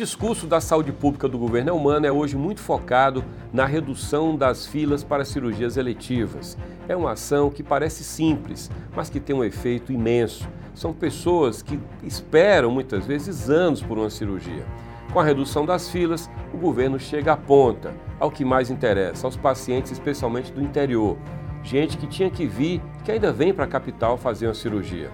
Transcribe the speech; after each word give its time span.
discurso 0.00 0.46
da 0.46 0.62
saúde 0.62 0.92
pública 0.92 1.28
do 1.28 1.36
governo 1.36 1.76
humano 1.76 2.06
é 2.06 2.10
hoje 2.10 2.34
muito 2.34 2.58
focado 2.58 3.22
na 3.52 3.66
redução 3.66 4.34
das 4.34 4.66
filas 4.66 5.04
para 5.04 5.26
cirurgias 5.26 5.76
eletivas. 5.76 6.56
É 6.88 6.96
uma 6.96 7.12
ação 7.12 7.50
que 7.50 7.62
parece 7.62 8.02
simples, 8.02 8.70
mas 8.96 9.10
que 9.10 9.20
tem 9.20 9.36
um 9.36 9.44
efeito 9.44 9.92
imenso. 9.92 10.48
São 10.74 10.94
pessoas 10.94 11.60
que 11.60 11.78
esperam 12.02 12.70
muitas 12.70 13.04
vezes 13.04 13.50
anos 13.50 13.82
por 13.82 13.98
uma 13.98 14.08
cirurgia. 14.08 14.64
Com 15.12 15.20
a 15.20 15.24
redução 15.24 15.66
das 15.66 15.90
filas, 15.90 16.30
o 16.54 16.56
governo 16.56 16.98
chega 16.98 17.34
à 17.34 17.36
ponta, 17.36 17.92
ao 18.18 18.30
que 18.30 18.42
mais 18.42 18.70
interessa, 18.70 19.26
aos 19.26 19.36
pacientes, 19.36 19.92
especialmente 19.92 20.50
do 20.50 20.62
interior. 20.62 21.18
Gente 21.62 21.98
que 21.98 22.06
tinha 22.06 22.30
que 22.30 22.46
vir, 22.46 22.80
que 23.04 23.12
ainda 23.12 23.34
vem 23.34 23.52
para 23.52 23.66
a 23.66 23.68
capital 23.68 24.16
fazer 24.16 24.46
uma 24.46 24.54
cirurgia. 24.54 25.10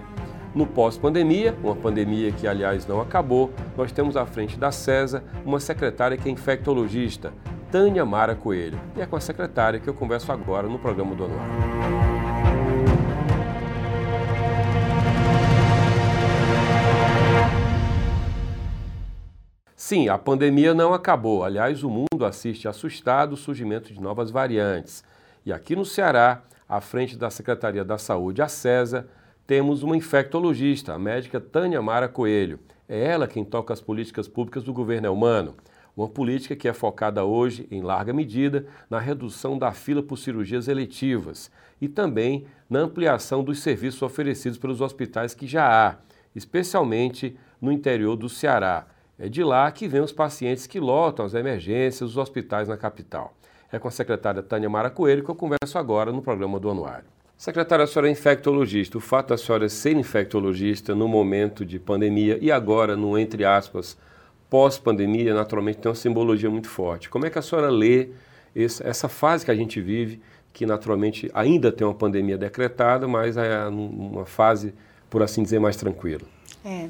No 0.57 0.65
pós-pandemia, 0.65 1.55
uma 1.63 1.75
pandemia 1.75 2.31
que 2.31 2.47
aliás 2.47 2.87
não 2.87 2.99
acabou, 2.99 3.53
nós 3.77 3.91
temos 3.91 4.17
à 4.17 4.25
frente 4.25 4.57
da 4.57 4.71
CESA 4.71 5.23
uma 5.45 5.59
secretária 5.59 6.17
que 6.17 6.27
é 6.27 6.31
infectologista, 6.31 7.31
Tânia 7.71 8.03
Mara 8.03 8.33
Coelho. 8.33 8.79
E 8.95 9.01
é 9.01 9.05
com 9.05 9.15
a 9.15 9.19
secretária 9.19 9.79
que 9.79 9.87
eu 9.87 9.93
converso 9.93 10.31
agora 10.31 10.67
no 10.67 10.79
programa 10.79 11.13
do 11.13 11.25
Anuário. 11.25 11.53
Sim, 19.75 20.09
a 20.09 20.17
pandemia 20.17 20.73
não 20.73 20.91
acabou. 20.91 21.43
Aliás, 21.43 21.83
o 21.83 21.89
mundo 21.91 22.25
assiste 22.25 22.67
assustado 22.67 23.33
o 23.33 23.37
surgimento 23.37 23.93
de 23.93 24.01
novas 24.01 24.31
variantes. 24.31 25.03
E 25.45 25.53
aqui 25.53 25.75
no 25.75 25.85
Ceará, 25.85 26.41
à 26.67 26.81
frente 26.81 27.15
da 27.15 27.29
Secretaria 27.29 27.85
da 27.85 27.99
Saúde, 27.99 28.41
a 28.41 28.47
CESA, 28.47 29.07
temos 29.47 29.81
uma 29.81 29.95
infectologista, 29.95 30.93
a 30.93 30.99
médica 30.99 31.39
Tânia 31.39 31.81
Mara 31.81 32.09
Coelho. 32.09 32.59
É 32.87 33.01
ela 33.01 33.27
quem 33.27 33.45
toca 33.45 33.73
as 33.73 33.79
políticas 33.79 34.27
públicas 34.27 34.61
do 34.61 34.73
governo 34.73 35.11
humano. 35.11 35.55
Uma 35.95 36.09
política 36.09 36.53
que 36.53 36.67
é 36.67 36.73
focada 36.73 37.23
hoje, 37.23 37.65
em 37.71 37.81
larga 37.81 38.11
medida, 38.11 38.67
na 38.89 38.99
redução 38.99 39.57
da 39.57 39.71
fila 39.71 40.03
por 40.03 40.17
cirurgias 40.17 40.67
eletivas 40.67 41.49
e 41.79 41.87
também 41.87 42.45
na 42.69 42.79
ampliação 42.79 43.41
dos 43.41 43.61
serviços 43.61 44.01
oferecidos 44.01 44.59
pelos 44.59 44.81
hospitais 44.81 45.33
que 45.33 45.47
já 45.47 45.65
há, 45.65 45.95
especialmente 46.35 47.37
no 47.61 47.71
interior 47.71 48.17
do 48.17 48.27
Ceará. 48.27 48.85
É 49.17 49.29
de 49.29 49.43
lá 49.45 49.71
que 49.71 49.87
vêm 49.87 50.01
os 50.01 50.11
pacientes 50.11 50.67
que 50.67 50.79
lotam 50.79 51.25
as 51.25 51.33
emergências 51.33 52.09
dos 52.09 52.17
hospitais 52.17 52.67
na 52.67 52.75
capital. 52.75 53.33
É 53.71 53.79
com 53.79 53.87
a 53.87 53.91
secretária 53.91 54.43
Tânia 54.43 54.69
Mara 54.69 54.89
Coelho 54.89 55.23
que 55.23 55.31
eu 55.31 55.35
converso 55.35 55.77
agora 55.77 56.11
no 56.11 56.21
programa 56.21 56.59
do 56.59 56.69
Anuário. 56.69 57.16
Secretária, 57.37 57.83
a 57.83 57.87
senhora 57.87 58.07
é 58.07 58.11
infectologista. 58.11 58.97
O 58.97 59.01
fato 59.01 59.29
da 59.29 59.37
senhora 59.37 59.69
ser 59.69 59.95
infectologista 59.95 60.95
no 60.95 61.07
momento 61.07 61.63
de 61.63 61.77
pandemia 61.77 62.39
e 62.41 62.51
agora 62.51 62.97
no, 62.97 63.15
entre 63.15 63.45
aspas, 63.45 63.95
pós-pandemia, 64.49 65.35
naturalmente 65.35 65.77
tem 65.77 65.89
uma 65.89 65.95
simbologia 65.95 66.49
muito 66.49 66.67
forte. 66.67 67.09
Como 67.09 67.27
é 67.27 67.29
que 67.29 67.37
a 67.37 67.41
senhora 67.41 67.69
lê 67.69 68.09
essa 68.55 69.07
fase 69.07 69.45
que 69.45 69.51
a 69.51 69.55
gente 69.55 69.79
vive, 69.79 70.19
que 70.51 70.65
naturalmente 70.65 71.29
ainda 71.31 71.71
tem 71.71 71.85
uma 71.85 71.93
pandemia 71.93 72.39
decretada, 72.39 73.07
mas 73.07 73.37
é 73.37 73.67
uma 73.67 74.25
fase, 74.25 74.73
por 75.07 75.21
assim 75.21 75.43
dizer, 75.43 75.59
mais 75.59 75.75
tranquila? 75.75 76.23
É. 76.65 76.89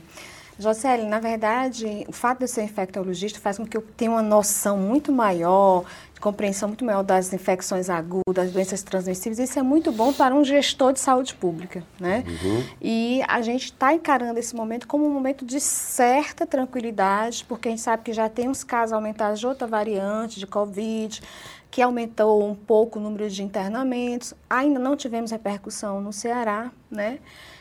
Jocely, 0.59 1.05
na 1.05 1.19
verdade, 1.19 2.05
o 2.07 2.11
fato 2.11 2.39
de 2.39 2.45
eu 2.45 2.47
ser 2.47 2.63
infectologista 2.63 3.39
faz 3.39 3.57
com 3.57 3.65
que 3.65 3.77
eu 3.77 3.81
tenha 3.95 4.11
uma 4.11 4.23
noção 4.23 4.77
muito 4.77 5.11
maior, 5.11 5.85
de 6.13 6.19
compreensão 6.19 6.67
muito 6.67 6.83
maior 6.83 7.03
das 7.03 7.31
infecções 7.31 7.91
agudas, 7.91 8.33
das 8.33 8.51
doenças 8.51 8.81
transmissíveis. 8.81 9.37
Isso 9.37 9.59
é 9.59 9.61
muito 9.61 9.91
bom 9.91 10.11
para 10.11 10.33
um 10.33 10.43
gestor 10.43 10.93
de 10.93 10.99
saúde 10.99 11.35
pública, 11.35 11.83
né? 11.99 12.23
Uhum. 12.27 12.63
E 12.81 13.21
a 13.27 13.39
gente 13.41 13.65
está 13.65 13.93
encarando 13.93 14.39
esse 14.39 14.55
momento 14.55 14.87
como 14.87 15.05
um 15.05 15.13
momento 15.13 15.45
de 15.45 15.59
certa 15.59 16.47
tranquilidade, 16.47 17.45
porque 17.47 17.67
a 17.67 17.71
gente 17.71 17.81
sabe 17.81 18.01
que 18.03 18.13
já 18.13 18.27
tem 18.27 18.49
uns 18.49 18.63
casos 18.63 18.93
aumentados 18.93 19.39
de 19.39 19.45
outra 19.45 19.67
variante, 19.67 20.39
de 20.39 20.47
Covid, 20.47 21.21
que 21.69 21.83
aumentou 21.83 22.43
um 22.43 22.55
pouco 22.55 22.97
o 22.97 23.01
número 23.01 23.29
de 23.29 23.43
internamentos. 23.43 24.33
Ainda 24.49 24.79
não 24.79 24.95
tivemos 24.95 25.29
repercussão 25.29 26.01
no 26.01 26.11
Ceará, 26.11 26.71
né? 26.89 27.19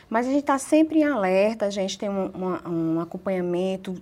Mas 0.09 0.25
a 0.25 0.29
gente 0.29 0.41
está 0.41 0.57
sempre 0.57 0.99
em 0.99 1.03
alerta, 1.03 1.65
a 1.65 1.69
gente 1.69 1.97
tem 1.97 2.09
um, 2.09 2.31
um, 2.35 2.71
um 2.71 2.99
acompanhamento 2.99 3.95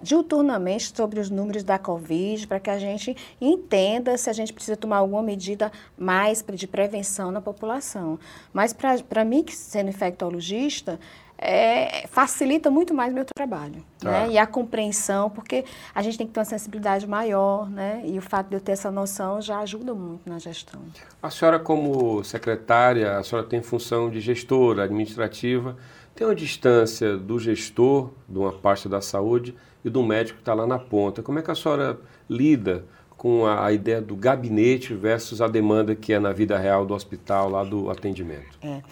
diuturnamente 0.00 0.96
sobre 0.96 1.18
os 1.18 1.28
números 1.28 1.64
da 1.64 1.76
Covid, 1.76 2.46
para 2.46 2.60
que 2.60 2.70
a 2.70 2.78
gente 2.78 3.16
entenda 3.40 4.16
se 4.16 4.30
a 4.30 4.32
gente 4.32 4.52
precisa 4.52 4.76
tomar 4.76 4.98
alguma 4.98 5.22
medida 5.22 5.72
mais 5.98 6.44
de 6.52 6.66
prevenção 6.68 7.32
na 7.32 7.40
população. 7.40 8.16
Mas 8.52 8.72
para 8.72 9.24
mim, 9.24 9.44
sendo 9.48 9.90
infectologista, 9.90 11.00
é, 11.38 12.06
facilita 12.08 12.70
muito 12.70 12.94
mais 12.94 13.12
meu 13.12 13.24
trabalho, 13.24 13.84
tá. 13.98 14.10
né? 14.10 14.30
E 14.30 14.38
a 14.38 14.46
compreensão, 14.46 15.28
porque 15.28 15.64
a 15.94 16.02
gente 16.02 16.16
tem 16.16 16.26
que 16.26 16.32
ter 16.32 16.40
uma 16.40 16.46
sensibilidade 16.46 17.06
maior, 17.06 17.68
né? 17.68 18.02
E 18.04 18.18
o 18.18 18.22
fato 18.22 18.48
de 18.48 18.56
eu 18.56 18.60
ter 18.60 18.72
essa 18.72 18.90
noção 18.90 19.40
já 19.40 19.58
ajuda 19.58 19.92
muito 19.94 20.28
na 20.28 20.38
gestão. 20.38 20.80
A 21.22 21.30
senhora, 21.30 21.58
como 21.58 22.22
secretária, 22.24 23.18
a 23.18 23.22
senhora 23.22 23.46
tem 23.46 23.62
função 23.62 24.08
de 24.10 24.20
gestora 24.20 24.84
administrativa, 24.84 25.76
tem 26.14 26.26
uma 26.26 26.34
distância 26.34 27.16
do 27.16 27.38
gestor 27.38 28.10
de 28.28 28.38
uma 28.38 28.52
pasta 28.52 28.88
da 28.88 29.02
saúde 29.02 29.54
e 29.84 29.90
do 29.90 30.02
médico 30.02 30.36
que 30.36 30.42
está 30.42 30.54
lá 30.54 30.66
na 30.66 30.78
ponta. 30.78 31.22
Como 31.22 31.38
é 31.38 31.42
que 31.42 31.50
a 31.50 31.54
senhora 31.54 31.98
lida 32.28 32.84
com 33.16 33.46
a, 33.46 33.66
a, 33.66 33.72
ideia 33.72 34.00
do 34.00 34.16
gabinete 34.16 34.94
versus 34.94 35.40
a 35.40 35.48
demanda 35.48 35.94
que 35.94 36.12
é 36.12 36.18
na 36.18 36.32
vida 36.32 36.56
real 36.58 36.84
do 36.86 36.94
hospital, 36.94 37.50
lá 37.50 37.64
do 37.64 37.90
atendimento? 37.90 38.58
É. 38.62 38.82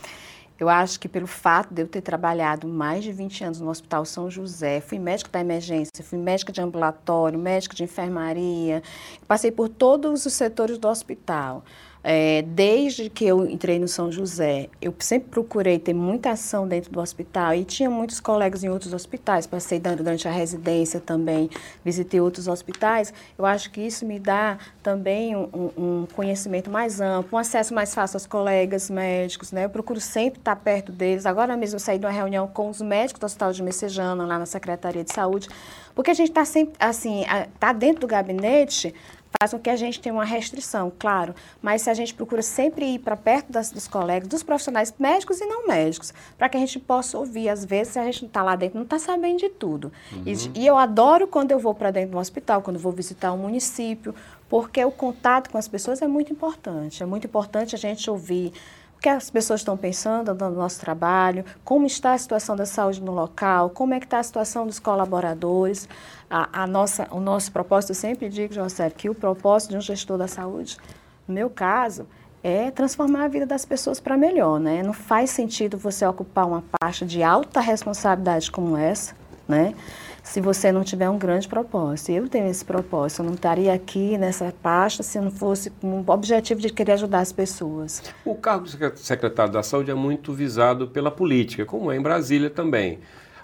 Eu 0.59 0.69
acho 0.69 1.01
que 1.01 1.09
pelo 1.09 1.27
fato 1.27 1.75
de 1.75 1.83
eu 1.83 1.89
ter 1.89 2.01
trabalhado 2.01 2.69
mais 2.69 3.03
de 3.03 3.11
20 3.11 3.45
anos 3.45 3.61
no 3.61 3.69
Hospital 3.69 4.05
São 4.05 4.31
José, 4.31 4.81
fui 4.81 5.01
médica 5.01 5.29
da 5.33 5.41
emergência, 5.41 6.05
fui 6.05 6.17
médica 6.17 6.53
de 6.53 6.61
ambulatório, 6.61 7.37
médica 7.37 7.75
de 7.75 7.83
enfermaria, 7.83 8.81
passei 9.27 9.51
por 9.51 9.69
todos 9.69 10.25
os 10.25 10.33
setores 10.33 10.79
do 10.79 10.87
hospital. 10.87 11.65
É, 12.07 12.43
desde 12.43 13.09
que 13.09 13.25
eu 13.25 13.47
entrei 13.47 13.79
no 13.79 13.89
São 13.89 14.13
José, 14.13 14.69
eu 14.79 14.95
sempre 14.99 15.31
procurei 15.31 15.79
ter 15.79 15.95
muita 15.95 16.33
ação 16.33 16.69
dentro 16.69 16.93
do 16.93 17.01
hospital 17.01 17.55
e 17.55 17.65
tinha 17.65 17.89
muitos 17.89 18.21
colegas 18.21 18.63
em 18.63 18.69
outros 18.69 18.93
hospitais. 18.93 19.47
Passei 19.47 19.81
durante 19.81 20.29
a 20.29 20.31
residência 20.31 21.01
também, 21.01 21.49
visitei 21.83 22.21
outros 22.21 22.47
hospitais. 22.47 23.11
Eu 23.39 23.47
acho 23.47 23.71
que 23.71 23.81
isso 23.81 24.05
me 24.05 24.19
dá 24.19 24.59
também 24.83 25.35
um, 25.35 25.49
um 25.79 26.07
conhecimento 26.15 26.71
mais 26.71 27.01
amplo, 27.01 27.39
um 27.39 27.39
acesso 27.39 27.73
mais 27.73 27.95
fácil 27.95 28.17
aos 28.17 28.27
colegas 28.27 28.91
médicos. 28.91 29.51
Né? 29.51 29.65
Eu 29.65 29.71
procuro 29.71 29.99
sempre 29.99 30.41
estar 30.41 30.57
perto 30.57 30.93
deles. 30.93 31.25
Agora 31.25 31.57
mesmo 31.57 31.77
eu 31.77 31.81
saí 31.81 31.99
de 31.99 32.05
uma 32.05 32.13
reunião 32.13 32.47
com 32.47 32.69
os 32.69 32.83
médicos 32.83 33.19
do 33.19 33.25
Hospital 33.25 33.51
de 33.51 33.63
Messejana, 33.63 34.27
lá 34.27 34.39
na 34.39 34.47
Secretaria 34.47 35.03
de 35.03 35.11
Saúde, 35.15 35.49
porque 35.95 36.11
a 36.11 36.15
gente 36.15 36.29
está 36.29 36.45
sempre, 36.45 36.75
assim, 36.79 37.25
está 37.55 37.73
dentro 37.73 38.03
do 38.03 38.07
gabinete 38.07 38.95
faz 39.39 39.53
com 39.53 39.59
que 39.59 39.71
a 39.71 39.77
gente 39.77 40.01
tenha 40.01 40.15
uma 40.15 40.25
restrição, 40.25 40.93
claro, 40.99 41.35
mas 41.61 41.83
se 41.83 41.91
a 41.91 41.95
gente 41.95 42.15
procura 42.15 42.43
sempre 42.43 42.95
ir 42.95 42.99
para 43.01 43.17
perto 43.17 43.51
das, 43.51 43.71
dos 43.71 43.89
colegas, 43.89 44.29
dos 44.29 44.43
profissionais 44.43 44.95
médicos 44.99 45.41
e 45.41 45.47
não 45.47 45.67
médicos, 45.67 46.13
para 46.39 46.49
que 46.49 46.57
a 46.57 46.61
gente 46.61 46.79
possa 46.79 47.19
ouvir. 47.19 47.49
Às 47.49 47.65
vezes, 47.65 47.97
a 47.97 48.05
gente 48.05 48.23
não 48.23 48.29
está 48.29 48.43
lá 48.43 48.57
dentro, 48.57 48.77
não 48.77 48.85
está 48.85 48.99
sabendo 48.99 49.39
de 49.39 49.49
tudo. 49.49 49.93
Uhum. 50.13 50.23
E, 50.27 50.61
e 50.61 50.67
eu 50.67 50.77
adoro 50.77 51.27
quando 51.27 51.51
eu 51.51 51.59
vou 51.59 51.75
para 51.75 51.91
dentro 51.91 52.13
do 52.13 52.19
hospital, 52.19 52.63
quando 52.63 52.79
vou 52.79 52.93
visitar 52.93 53.33
um 53.33 53.39
município, 53.39 54.15
porque 54.49 54.85
o 54.85 54.91
contato 54.91 55.51
com 55.51 55.59
as 55.59 55.69
pessoas 55.69 56.01
é 56.01 56.07
muito 56.07 56.33
importante. 56.33 57.03
É 57.03 57.07
muito 57.07 57.27
importante 57.27 57.75
a 57.75 57.79
gente 57.79 58.09
ouvir 58.11 58.53
que 59.01 59.09
as 59.09 59.31
pessoas 59.31 59.61
estão 59.61 59.77
pensando 59.77 60.35
no 60.35 60.51
nosso 60.51 60.81
trabalho, 60.81 61.45
como 61.65 61.87
está 61.87 62.15
a 62.15 62.19
situação 62.19 62.57
da 62.57 62.67
saúde 62.67 63.03
no 63.03 63.13
local, 63.13 63.71
como 63.71 63.95
é 63.95 64.01
que 64.01 64.07
está 64.07 64.19
a 64.19 64.23
situação 64.23 64.67
dos 64.67 64.79
colaboradores. 64.79 65.89
A, 66.31 66.63
a 66.63 66.67
nossa, 66.67 67.07
o 67.11 67.21
nosso 67.21 67.53
propósito, 67.53 67.91
eu 67.91 67.97
sempre 67.97 68.29
digo, 68.29 68.55
José, 68.55 68.89
que 68.91 69.11
o 69.11 69.15
propósito 69.15 69.71
de 69.71 69.77
um 69.77 69.81
gestor 69.81 70.17
da 70.17 70.27
saúde, 70.27 70.79
no 71.29 71.35
meu 71.35 71.51
caso, 71.51 72.07
é 72.43 72.71
transformar 72.71 73.25
a 73.25 73.29
vida 73.29 73.47
das 73.47 73.65
pessoas 73.65 73.99
para 73.99 74.17
melhor, 74.17 74.61
né? 74.61 74.83
Não 74.83 74.93
faz 74.93 75.31
sentido 75.31 75.79
você 75.79 76.07
ocupar 76.07 76.47
uma 76.47 76.63
pasta 76.79 77.07
de 77.07 77.23
alta 77.23 77.59
responsabilidade 77.61 78.51
como 78.51 78.77
essa, 78.77 79.15
né? 79.49 79.75
Se 80.25 80.41
você 80.41 80.73
não 80.73 80.83
tiver 80.83 81.09
um 81.09 81.19
grande 81.19 81.47
propósito. 81.47 82.11
Eu 82.11 82.29
tenho 82.29 82.49
esse 82.49 82.65
propósito, 82.65 83.21
eu 83.21 83.27
não 83.27 83.35
estaria 83.35 83.73
aqui 83.73 84.17
nessa 84.17 84.53
pasta 84.63 85.03
se 85.03 85.21
não 85.21 85.31
fosse 85.31 85.71
com 85.71 86.01
o 86.01 86.11
objetivo 86.11 86.61
de 86.61 86.71
querer 86.71 86.93
ajudar 86.93 87.21
as 87.21 87.31
pessoas. 87.31 88.03
O 88.25 88.35
cargo 88.35 88.65
de 88.65 89.01
secretário 89.01 89.53
da 89.53 89.63
Saúde 89.63 89.91
é 89.91 89.95
muito 89.95 90.33
visado 90.33 90.89
pela 90.89 91.11
política, 91.11 91.65
como 91.67 91.93
é 91.93 91.97
em 91.97 92.01
Brasília 92.01 92.49
também. 92.49 92.99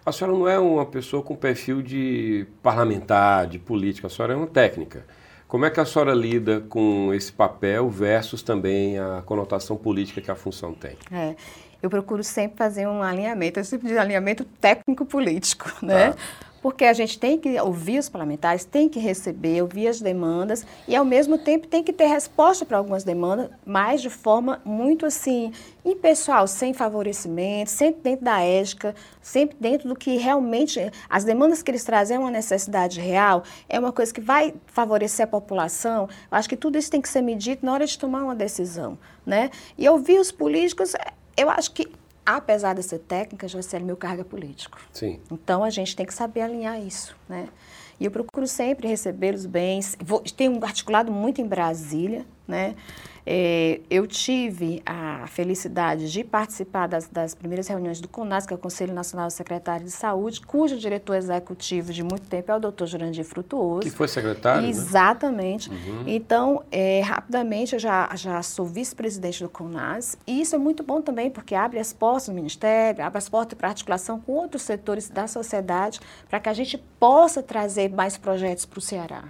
A 0.04 0.10
senhora 0.10 0.36
não 0.36 0.48
é 0.48 0.58
uma 0.58 0.86
pessoa 0.86 1.22
com 1.22 1.36
perfil 1.36 1.82
de 1.82 2.46
parlamentar, 2.62 3.46
de 3.46 3.58
política, 3.58 4.06
a 4.06 4.10
senhora 4.10 4.32
é 4.32 4.36
uma 4.36 4.46
técnica. 4.46 5.04
Como 5.46 5.66
é 5.66 5.70
que 5.70 5.78
a 5.78 5.84
senhora 5.84 6.14
lida 6.14 6.60
com 6.60 7.12
esse 7.12 7.30
papel 7.30 7.90
versus 7.90 8.40
também 8.42 8.98
a 8.98 9.22
conotação 9.26 9.76
política 9.76 10.20
que 10.20 10.30
a 10.30 10.34
função 10.34 10.72
tem? 10.72 10.96
É, 11.12 11.34
eu 11.82 11.90
procuro 11.90 12.24
sempre 12.24 12.56
fazer 12.56 12.86
um 12.86 13.02
alinhamento, 13.02 13.60
eu 13.60 13.64
sempre 13.64 13.88
digo 13.88 14.00
alinhamento 14.00 14.44
técnico-político, 14.44 15.70
né? 15.82 16.12
Tá. 16.12 16.18
Porque 16.62 16.84
a 16.84 16.92
gente 16.92 17.18
tem 17.18 17.38
que 17.38 17.58
ouvir 17.60 17.98
os 17.98 18.08
parlamentares, 18.08 18.64
tem 18.64 18.88
que 18.88 18.98
receber, 18.98 19.62
ouvir 19.62 19.88
as 19.88 20.00
demandas 20.00 20.66
e, 20.86 20.94
ao 20.94 21.04
mesmo 21.04 21.38
tempo, 21.38 21.66
tem 21.66 21.82
que 21.82 21.92
ter 21.92 22.06
resposta 22.06 22.64
para 22.64 22.76
algumas 22.76 23.04
demandas, 23.04 23.50
mas 23.64 24.02
de 24.02 24.10
forma 24.10 24.60
muito 24.64 25.06
assim, 25.06 25.52
impessoal, 25.84 26.46
sem 26.46 26.74
favorecimento, 26.74 27.70
sempre 27.70 28.02
dentro 28.02 28.24
da 28.24 28.40
ética, 28.40 28.94
sempre 29.20 29.56
dentro 29.58 29.88
do 29.88 29.96
que 29.96 30.16
realmente 30.16 30.90
as 31.08 31.24
demandas 31.24 31.62
que 31.62 31.70
eles 31.70 31.84
trazem 31.84 32.16
é 32.16 32.20
uma 32.20 32.30
necessidade 32.30 33.00
real, 33.00 33.42
é 33.68 33.78
uma 33.78 33.92
coisa 33.92 34.12
que 34.12 34.20
vai 34.20 34.54
favorecer 34.66 35.24
a 35.24 35.28
população. 35.28 36.08
Eu 36.30 36.38
acho 36.38 36.48
que 36.48 36.56
tudo 36.56 36.76
isso 36.76 36.90
tem 36.90 37.00
que 37.00 37.08
ser 37.08 37.22
medido 37.22 37.64
na 37.64 37.72
hora 37.72 37.86
de 37.86 37.98
tomar 37.98 38.22
uma 38.22 38.34
decisão, 38.34 38.98
né? 39.24 39.50
E 39.78 39.88
ouvir 39.88 40.18
os 40.18 40.30
políticos, 40.30 40.94
eu 41.36 41.48
acho 41.48 41.72
que 41.72 41.99
apesar 42.36 42.74
de 42.74 42.82
ser 42.82 42.98
técnica, 42.98 43.48
Jocely, 43.48 43.84
meu 43.84 43.96
cargo 43.96 44.22
é 44.22 44.24
político. 44.24 44.78
Sim. 44.92 45.20
Então 45.30 45.64
a 45.64 45.70
gente 45.70 45.94
tem 45.96 46.06
que 46.06 46.14
saber 46.14 46.42
alinhar 46.42 46.80
isso, 46.80 47.16
né? 47.28 47.48
E 47.98 48.04
eu 48.06 48.10
procuro 48.10 48.46
sempre 48.46 48.88
receber 48.88 49.34
os 49.34 49.44
bens. 49.44 49.96
Vou, 50.02 50.20
tenho 50.20 50.64
articulado 50.64 51.12
muito 51.12 51.40
em 51.40 51.46
Brasília, 51.46 52.24
né? 52.48 52.74
É, 53.32 53.78
eu 53.88 54.08
tive 54.08 54.82
a 54.84 55.24
felicidade 55.28 56.10
de 56.10 56.24
participar 56.24 56.88
das, 56.88 57.06
das, 57.06 57.32
primeiras 57.32 57.68
reuniões 57.68 58.00
do 58.00 58.08
CONAS, 58.08 58.44
que 58.44 58.52
é 58.52 58.56
o 58.56 58.58
Conselho 58.58 58.92
Nacional 58.92 59.28
de 59.28 59.34
Secretários 59.34 59.92
de 59.92 59.96
Saúde, 59.96 60.40
cujo 60.40 60.76
diretor 60.76 61.14
executivo 61.14 61.92
de 61.92 62.02
muito 62.02 62.22
tempo 62.22 62.50
é 62.50 62.56
o 62.56 62.58
doutor 62.58 62.88
Jurandir 62.88 63.24
Frutuoso. 63.24 63.82
Que 63.82 63.90
foi 63.90 64.08
secretário, 64.08 64.62
né? 64.62 64.68
Exatamente. 64.68 65.70
Né? 65.70 65.76
Uhum. 65.76 66.04
Então, 66.08 66.64
é, 66.72 67.02
rapidamente, 67.02 67.74
eu 67.74 67.78
já, 67.78 68.10
já 68.16 68.42
sou 68.42 68.66
vice-presidente 68.66 69.44
do 69.44 69.48
CONAS, 69.48 70.18
e 70.26 70.40
isso 70.40 70.56
é 70.56 70.58
muito 70.58 70.82
bom 70.82 71.00
também, 71.00 71.30
porque 71.30 71.54
abre 71.54 71.78
as 71.78 71.92
portas 71.92 72.26
do 72.26 72.34
Ministério, 72.34 73.04
abre 73.04 73.18
as 73.18 73.28
portas 73.28 73.56
para 73.56 73.68
articulação 73.68 74.18
com 74.18 74.32
outros 74.32 74.62
setores 74.62 75.08
da 75.08 75.28
sociedade, 75.28 76.00
para 76.28 76.40
que 76.40 76.48
a 76.48 76.52
gente 76.52 76.76
possa 76.98 77.44
trazer 77.44 77.90
mais 77.90 78.18
projetos 78.18 78.66
para 78.66 78.80
o 78.80 78.82
Ceará. 78.82 79.22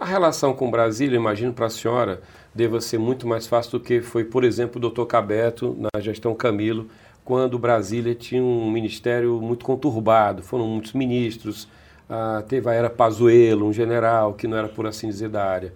A 0.00 0.06
relação 0.06 0.54
com 0.54 0.70
Brasília, 0.70 1.14
imagino 1.14 1.52
para 1.52 1.66
a 1.66 1.70
senhora, 1.70 2.22
deva 2.54 2.80
ser 2.80 2.96
muito 2.96 3.28
mais 3.28 3.46
fácil 3.46 3.72
do 3.72 3.84
que 3.84 4.00
foi, 4.00 4.24
por 4.24 4.44
exemplo, 4.44 4.78
o 4.78 4.80
doutor 4.80 5.04
Cabeto 5.04 5.76
na 5.78 6.00
gestão 6.00 6.34
Camilo, 6.34 6.88
quando 7.22 7.58
Brasília 7.58 8.14
tinha 8.14 8.42
um 8.42 8.70
ministério 8.70 9.38
muito 9.42 9.62
conturbado, 9.62 10.42
foram 10.42 10.66
muitos 10.66 10.94
ministros, 10.94 11.68
ah, 12.08 12.42
teve 12.48 12.70
a 12.70 12.72
era 12.72 12.88
Pazuello, 12.88 13.66
um 13.66 13.74
general 13.74 14.32
que 14.32 14.48
não 14.48 14.56
era, 14.56 14.68
por 14.68 14.86
assim 14.86 15.06
dizer, 15.06 15.28
da 15.28 15.44
área. 15.44 15.74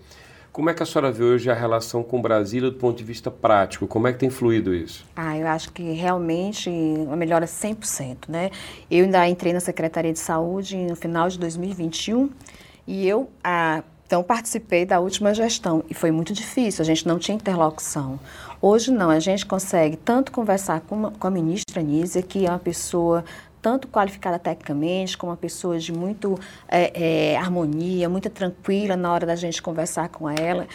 Como 0.51 0.71
é 0.71 0.75
que 0.75 0.83
a 0.83 0.87
senhora 0.87 1.13
vê 1.13 1.25
hoje 1.25 1.51
a 1.51 1.55
relação 1.55 2.03
com 2.03 2.23
Brasília 2.23 2.71
do 2.71 2.79
ponto 2.79 2.97
de 2.97 3.05
vista 3.05 3.31
prático? 3.31 3.87
Como 3.87 4.09
é 4.09 4.13
que 4.15 4.21
tem 4.21 4.31
fluído 4.31 4.75
isso? 4.75 5.05
Ah, 5.15 5.37
eu 5.37 5.47
acho 5.47 5.71
que 5.71 5.83
realmente 5.93 6.71
a 7.13 7.15
melhora 7.15 7.45
100%, 7.45 8.29
né? 8.29 8.51
Eu 8.91 9.05
ainda 9.05 9.29
entrei 9.29 9.53
na 9.53 9.61
Secretaria 9.61 10.15
de 10.15 10.19
Saúde 10.19 10.79
no 10.79 10.97
final 10.97 11.29
de 11.29 11.39
2021 11.39 12.31
e 12.87 13.07
eu, 13.07 13.29
ah, 13.43 13.83
então, 14.07 14.23
participei 14.23 14.85
da 14.85 15.01
última 15.01 15.33
gestão 15.33 15.83
e 15.89 15.95
foi 15.95 16.11
muito 16.11 16.33
difícil, 16.33 16.83
a 16.83 16.85
gente 16.85 17.09
não 17.09 17.19
tinha 17.19 17.35
interlocução. 17.35 18.21
Hoje, 18.61 18.91
não, 18.91 19.11
a 19.11 19.19
gente 19.19 19.47
consegue 19.47 19.97
tanto 19.97 20.31
conversar 20.31 20.81
com, 20.83 20.95
uma, 20.95 21.11
com 21.11 21.27
a 21.27 21.31
ministra 21.31 21.83
Nízia, 21.83 22.23
que 22.23 22.47
é 22.47 22.51
uma 22.51 22.59
pessoa 22.59 23.25
tanto 23.63 23.89
qualificada 23.89 24.39
tecnicamente, 24.39 25.17
como 25.17 25.33
uma 25.33 25.39
pessoa 25.39 25.79
de 25.79 25.91
muito 25.91 26.39
é, 26.69 27.33
é, 27.33 27.37
harmonia, 27.39 28.11
muito 28.11 28.29
tranquila 28.29 28.95
na 28.95 29.11
hora 29.11 29.25
da 29.25 29.35
gente 29.35 29.63
conversar 29.63 30.11
com 30.11 30.29
ela 30.29 30.67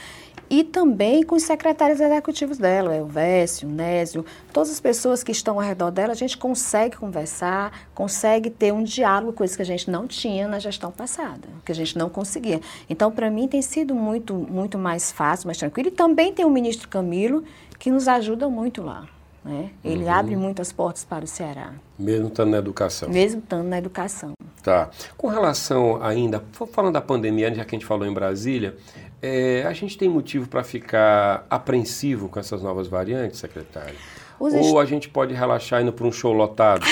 e 0.50 0.64
também 0.64 1.22
com 1.24 1.36
os 1.36 1.44
secretários 1.44 2.00
executivos 2.00 2.58
dela, 2.58 2.90
o 2.90 2.94
Elvésio, 2.94 3.68
o 3.68 3.72
Nésio, 3.72 4.26
todas 4.52 4.72
as 4.72 4.80
pessoas 4.80 5.24
que 5.24 5.32
estão 5.32 5.60
ao 5.60 5.66
redor 5.66 5.92
dela, 5.92 6.12
a 6.12 6.16
gente 6.16 6.38
consegue 6.38 6.98
conversar, 6.98 7.88
consegue 7.94 8.50
ter 8.50 8.74
um 8.74 8.84
diálogo, 8.84 9.34
coisa 9.34 9.56
que 9.56 9.62
a 9.62 9.66
gente 9.66 9.92
não 9.92 10.08
tinha 10.08 10.48
na 10.48 10.58
gestão 10.58 10.92
passada, 10.92 11.48
que 11.64 11.72
a 11.72 11.76
gente 11.76 11.98
não 11.98 12.10
conseguia. 12.10 12.60
Então, 12.90 13.12
para 13.12 13.30
mim, 13.30 13.48
tem 13.48 13.62
sido 13.62 13.94
muito, 13.94 14.34
muito 14.34 14.78
mais 14.78 15.12
fácil, 15.12 15.48
mais 15.48 15.58
tranquilo. 15.58 15.90
E 15.90 15.92
também 15.92 16.34
tem 16.34 16.46
o 16.46 16.50
ministro 16.50 16.88
Camilo, 16.88 17.44
que 17.78 17.92
nos 17.92 18.08
ajuda 18.08 18.50
muito 18.50 18.82
lá. 18.82 19.08
Né? 19.44 19.70
Ele 19.84 20.04
uhum. 20.04 20.12
abre 20.12 20.36
muitas 20.36 20.72
portas 20.72 21.06
para 21.06 21.24
o 21.24 21.28
Ceará. 21.28 21.74
Mesmo 21.98 22.28
estando 22.28 22.50
na 22.52 22.58
educação. 22.58 23.10
Mesmo 23.10 23.40
estando 23.40 23.68
na 23.68 23.78
educação. 23.78 24.34
Tá. 24.62 24.90
Com 25.18 25.28
relação 25.28 26.02
ainda, 26.04 26.44
falando 26.74 26.94
da 26.94 27.02
pandemia, 27.02 27.54
já 27.54 27.64
que 27.64 27.76
a 27.76 27.80
gente 27.80 27.86
falou 27.86 28.06
em 28.06 28.14
Brasília, 28.14 28.76
é, 29.22 29.64
a 29.66 29.74
gente 29.74 29.98
tem 29.98 30.08
motivo 30.08 30.48
para 30.48 30.64
ficar 30.64 31.46
apreensivo 31.50 32.30
com 32.30 32.40
essas 32.40 32.62
novas 32.62 32.88
variantes, 32.88 33.40
secretário? 33.40 33.96
Os 34.40 34.54
Ou 34.54 34.80
a 34.80 34.86
gente 34.86 35.10
pode 35.10 35.34
relaxar 35.34 35.82
indo 35.82 35.92
para 35.92 36.08
um 36.08 36.12
show 36.12 36.32
lotado 36.32 36.86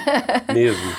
mesmo? 0.52 0.92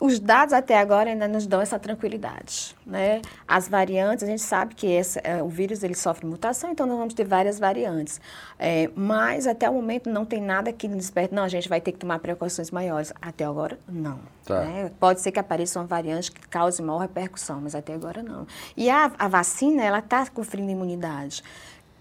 Os 0.00 0.20
dados 0.20 0.52
até 0.52 0.78
agora 0.78 1.10
ainda 1.10 1.26
nos 1.26 1.44
dão 1.44 1.60
essa 1.60 1.76
tranquilidade, 1.76 2.76
né? 2.86 3.20
As 3.48 3.68
variantes, 3.68 4.22
a 4.22 4.26
gente 4.26 4.42
sabe 4.42 4.74
que 4.74 4.86
esse, 4.86 5.20
é, 5.24 5.42
o 5.42 5.48
vírus 5.48 5.82
ele 5.82 5.94
sofre 5.94 6.24
mutação, 6.24 6.70
então 6.70 6.86
nós 6.86 6.96
vamos 6.96 7.14
ter 7.14 7.24
várias 7.24 7.58
variantes. 7.58 8.20
É, 8.58 8.88
mas 8.94 9.46
até 9.46 9.68
o 9.68 9.74
momento 9.74 10.08
não 10.08 10.24
tem 10.24 10.40
nada 10.40 10.72
que 10.72 10.86
nos 10.86 10.98
desperte, 10.98 11.34
não, 11.34 11.42
a 11.42 11.48
gente 11.48 11.68
vai 11.68 11.80
ter 11.80 11.90
que 11.90 11.98
tomar 11.98 12.20
precauções 12.20 12.70
maiores. 12.70 13.12
Até 13.20 13.44
agora, 13.44 13.76
não. 13.88 14.20
Tá. 14.44 14.62
Né? 14.62 14.90
Pode 15.00 15.20
ser 15.20 15.32
que 15.32 15.40
apareça 15.40 15.80
uma 15.80 15.86
variante 15.86 16.30
que 16.30 16.46
cause 16.46 16.80
maior 16.80 16.98
repercussão, 16.98 17.60
mas 17.60 17.74
até 17.74 17.92
agora 17.92 18.22
não. 18.22 18.46
E 18.76 18.88
a, 18.88 19.10
a 19.18 19.26
vacina, 19.26 19.82
ela 19.82 19.98
está 19.98 20.24
conferindo 20.30 20.70
imunidade. 20.70 21.42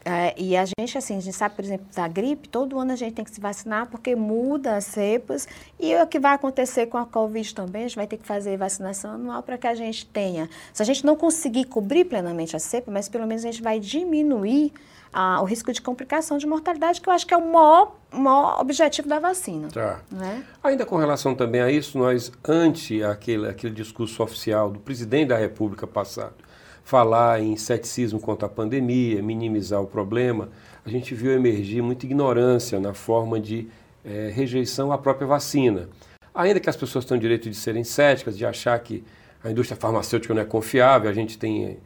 É, 0.10 0.34
e 0.38 0.56
a 0.56 0.64
gente, 0.64 0.98
assim, 0.98 1.18
a 1.18 1.20
gente 1.20 1.36
sabe, 1.36 1.54
por 1.54 1.66
exemplo, 1.66 1.86
da 1.94 2.08
gripe, 2.08 2.48
todo 2.48 2.80
ano 2.80 2.94
a 2.94 2.96
gente 2.96 3.14
tem 3.14 3.26
que 3.26 3.32
se 3.32 3.42
vacinar 3.42 3.88
porque 3.90 4.16
muda 4.16 4.78
as 4.78 4.86
cepas. 4.86 5.46
E 5.78 5.94
o 5.98 6.08
que 6.08 6.18
vai 6.18 6.34
acontecer 6.34 6.86
com 6.86 6.98
a 6.98 7.06
Covid 7.06 7.54
também, 7.54 7.84
a 7.84 7.88
gente 7.90 7.98
vai 7.98 8.08
ter 8.08 8.16
que 8.16 8.26
fazer 8.26 8.56
vacinação 8.56 9.12
anual 9.12 9.44
para 9.44 9.58
que 9.58 9.68
a 9.68 9.76
gente 9.76 10.06
tenha. 10.06 10.50
Se 10.72 10.82
a 10.82 10.86
gente 10.86 11.06
não 11.06 11.18
conseguir 11.18 11.66
cobrir 11.66 12.06
plenamente 12.06 12.56
a 12.56 12.60
cepa, 12.60 12.90
mas 12.90 13.10
pelo 13.10 13.28
menos 13.28 13.44
a 13.44 13.52
gente 13.52 13.62
vai 13.62 13.82
diminuir 13.82 14.72
o 15.42 15.44
risco 15.44 15.74
de 15.74 15.82
complicação 15.82 16.38
de 16.38 16.48
mortalidade, 16.48 17.02
que 17.02 17.10
eu 17.10 17.14
acho 17.14 17.28
que 17.28 17.34
é 17.34 17.38
o 17.38 17.52
maior, 17.52 17.96
maior 18.14 18.62
objetivo 18.62 19.10
da 19.10 19.20
vacina. 19.20 19.68
Tá. 19.70 20.00
Né? 20.10 20.44
Ainda 20.64 20.86
com 20.86 20.96
relação 20.96 21.36
também 21.36 21.60
a 21.60 21.70
isso, 21.70 21.98
nós, 21.98 22.32
ante 22.48 23.04
aquele, 23.04 23.50
aquele 23.50 23.74
discurso 23.74 24.24
oficial 24.24 24.70
do 24.70 24.80
presidente 24.80 25.30
da 25.30 25.38
República 25.38 25.86
passado, 25.86 26.36
falar 26.88 27.42
em 27.42 27.58
ceticismo 27.58 28.18
contra 28.18 28.46
a 28.46 28.50
pandemia, 28.50 29.22
minimizar 29.22 29.82
o 29.82 29.86
problema, 29.86 30.48
a 30.86 30.90
gente 30.90 31.14
viu 31.14 31.34
emergir 31.34 31.82
muita 31.82 32.06
ignorância 32.06 32.80
na 32.80 32.94
forma 32.94 33.42
de 33.42 33.68
é, 34.06 34.32
rejeição 34.34 34.94
à 34.94 34.98
própria 34.98 35.28
vacina. 35.28 35.90
Ainda 36.34 36.62
que 36.62 36.70
as 36.70 36.78
pessoas 36.78 37.04
tenham 37.04 37.20
direito 37.20 37.50
de 37.50 37.58
serem 37.58 37.84
céticas, 37.84 38.38
de 38.38 38.46
achar 38.46 38.80
que 38.80 39.04
a 39.44 39.52
indústria 39.52 39.78
farmacêutica 39.78 40.34
não 40.34 40.42
é 40.42 40.46
confiável, 40.46 41.10
a 41.10 41.14
gente 41.14 41.38
tem 41.38 41.78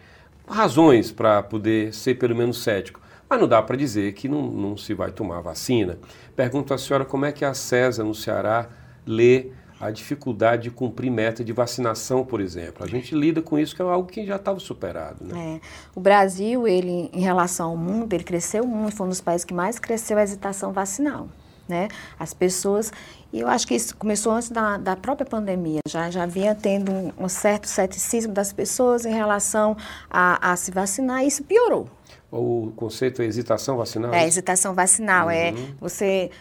razões 0.48 1.12
para 1.12 1.42
poder 1.42 1.92
ser 1.96 2.20
pelo 2.20 2.36
menos 2.36 2.62
cético. 2.62 3.02
Mas 3.28 3.40
não 3.42 3.48
dá 3.48 3.60
para 3.60 3.76
dizer 3.76 4.14
que 4.14 4.30
não, 4.30 4.44
não 4.52 4.78
se 4.78 4.94
vai 4.94 5.12
tomar 5.12 5.42
vacina. 5.42 5.98
Pergunto 6.36 6.76
à 6.76 6.78
senhora 6.78 7.06
como 7.06 7.26
é 7.26 7.32
que 7.32 7.44
a 7.44 7.56
CESA 7.56 8.04
no 8.04 8.14
Ceará 8.14 8.70
lê 9.04 9.48
a 9.82 9.90
dificuldade 9.90 10.64
de 10.64 10.72
cumprir 10.72 11.10
meta 11.10 11.44
de 11.44 11.52
vacinação, 11.52 12.24
por 12.24 12.40
exemplo. 12.40 12.86
A 12.86 12.88
gente 12.88 13.16
lida 13.16 13.42
com 13.42 13.58
isso 13.58 13.76
que 13.76 13.82
é 13.82 13.86
algo 13.86 14.08
que 14.08 14.26
já 14.26 14.36
estava 14.36 14.60
superado. 14.60 15.26
Né? 15.26 15.60
É. 15.60 15.68
O 15.96 16.00
Brasil, 16.00 16.68
ele, 16.68 17.10
em 17.12 17.22
relação 17.22 17.72
ao 17.72 17.78
mundo, 17.78 18.14
ele 18.14 18.24
cresceu 18.24 18.66
muito, 18.66 18.96
foi 18.96 19.08
um 19.08 19.10
dos 19.10 19.22
países 19.22 19.44
que 19.44 19.54
mais 19.54 19.80
cresceu 19.80 20.18
a 20.18 20.24
hesitação 20.24 20.72
vacinal. 20.72 21.28
Né? 21.68 21.88
As 22.20 22.34
pessoas, 22.34 22.92
e 23.32 23.40
eu 23.40 23.48
acho 23.48 23.66
que 23.66 23.74
isso 23.74 23.96
começou 23.96 24.34
antes 24.34 24.52
da, 24.52 24.78
da 24.78 24.96
própria 24.96 25.26
pandemia, 25.26 25.80
já, 25.88 26.10
já 26.12 26.26
vinha 26.26 26.54
tendo 26.54 26.92
um, 26.92 27.14
um 27.18 27.30
certo 27.30 27.68
ceticismo 27.68 28.34
das 28.34 28.52
pessoas 28.52 29.06
em 29.06 29.14
relação 29.14 29.78
a, 30.10 30.52
a 30.52 30.56
se 30.58 30.70
vacinar, 30.70 31.24
e 31.24 31.28
isso 31.28 31.44
piorou. 31.44 31.88
O 32.32 32.72
conceito 32.76 33.22
é 33.22 33.26
hesitação 33.26 33.78
vacinal? 33.78 34.14
É, 34.14 34.26
hesitação 34.26 34.74
vacinal, 34.74 35.30
é 35.30 35.52
uhum. 35.52 35.58
é 35.58 35.68
você 35.80 36.32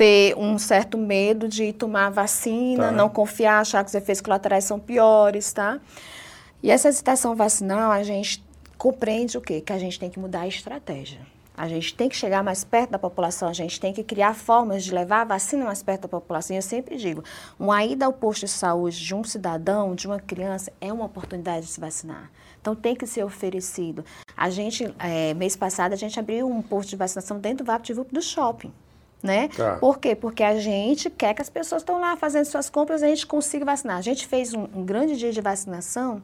ter 0.00 0.34
um 0.38 0.58
certo 0.58 0.96
medo 0.96 1.46
de 1.46 1.74
tomar 1.74 2.08
vacina, 2.08 2.84
tá. 2.84 2.90
não 2.90 3.10
confiar, 3.10 3.60
achar 3.60 3.84
que 3.84 3.90
os 3.90 3.94
efeitos 3.94 4.22
colaterais 4.22 4.64
são 4.64 4.80
piores, 4.80 5.52
tá? 5.52 5.78
E 6.62 6.70
essa 6.70 6.88
hesitação 6.88 7.36
vacinal, 7.36 7.92
a 7.92 8.02
gente 8.02 8.42
compreende 8.78 9.36
o 9.36 9.42
quê? 9.42 9.60
Que 9.60 9.74
a 9.74 9.78
gente 9.78 10.00
tem 10.00 10.08
que 10.08 10.18
mudar 10.18 10.40
a 10.40 10.48
estratégia. 10.48 11.20
A 11.54 11.68
gente 11.68 11.94
tem 11.94 12.08
que 12.08 12.16
chegar 12.16 12.42
mais 12.42 12.64
perto 12.64 12.92
da 12.92 12.98
população, 12.98 13.46
a 13.46 13.52
gente 13.52 13.78
tem 13.78 13.92
que 13.92 14.02
criar 14.02 14.34
formas 14.34 14.84
de 14.84 14.94
levar 14.94 15.20
a 15.20 15.24
vacina 15.24 15.66
mais 15.66 15.82
perto 15.82 16.02
da 16.02 16.08
população. 16.08 16.56
E 16.56 16.58
eu 16.58 16.62
sempre 16.62 16.96
digo, 16.96 17.22
uma 17.58 17.84
ida 17.84 18.06
ao 18.06 18.12
posto 18.14 18.46
de 18.46 18.52
saúde 18.52 18.98
de 18.98 19.14
um 19.14 19.22
cidadão, 19.22 19.94
de 19.94 20.06
uma 20.06 20.18
criança, 20.18 20.72
é 20.80 20.90
uma 20.90 21.04
oportunidade 21.04 21.66
de 21.66 21.72
se 21.72 21.78
vacinar. 21.78 22.30
Então 22.58 22.74
tem 22.74 22.96
que 22.96 23.06
ser 23.06 23.22
oferecido. 23.22 24.02
A 24.34 24.48
gente, 24.48 24.94
é, 24.98 25.34
mês 25.34 25.56
passado, 25.56 25.92
a 25.92 25.96
gente 25.96 26.18
abriu 26.18 26.48
um 26.48 26.62
posto 26.62 26.88
de 26.88 26.96
vacinação 26.96 27.38
dentro 27.38 27.66
do 27.66 27.66
VaptVup 27.66 28.14
do 28.14 28.22
shopping 28.22 28.72
né? 29.22 29.48
Tá. 29.48 29.76
Por 29.76 29.98
quê? 29.98 30.14
Porque 30.14 30.42
a 30.42 30.58
gente 30.58 31.10
quer 31.10 31.34
que 31.34 31.42
as 31.42 31.50
pessoas 31.50 31.82
estão 31.82 32.00
lá 32.00 32.16
fazendo 32.16 32.44
suas 32.44 32.70
compras 32.70 33.02
e 33.02 33.04
a 33.04 33.08
gente 33.08 33.26
consiga 33.26 33.64
vacinar. 33.64 33.98
A 33.98 34.02
gente 34.02 34.26
fez 34.26 34.54
um, 34.54 34.66
um 34.74 34.84
grande 34.84 35.16
dia 35.16 35.32
de 35.32 35.40
vacinação 35.40 36.22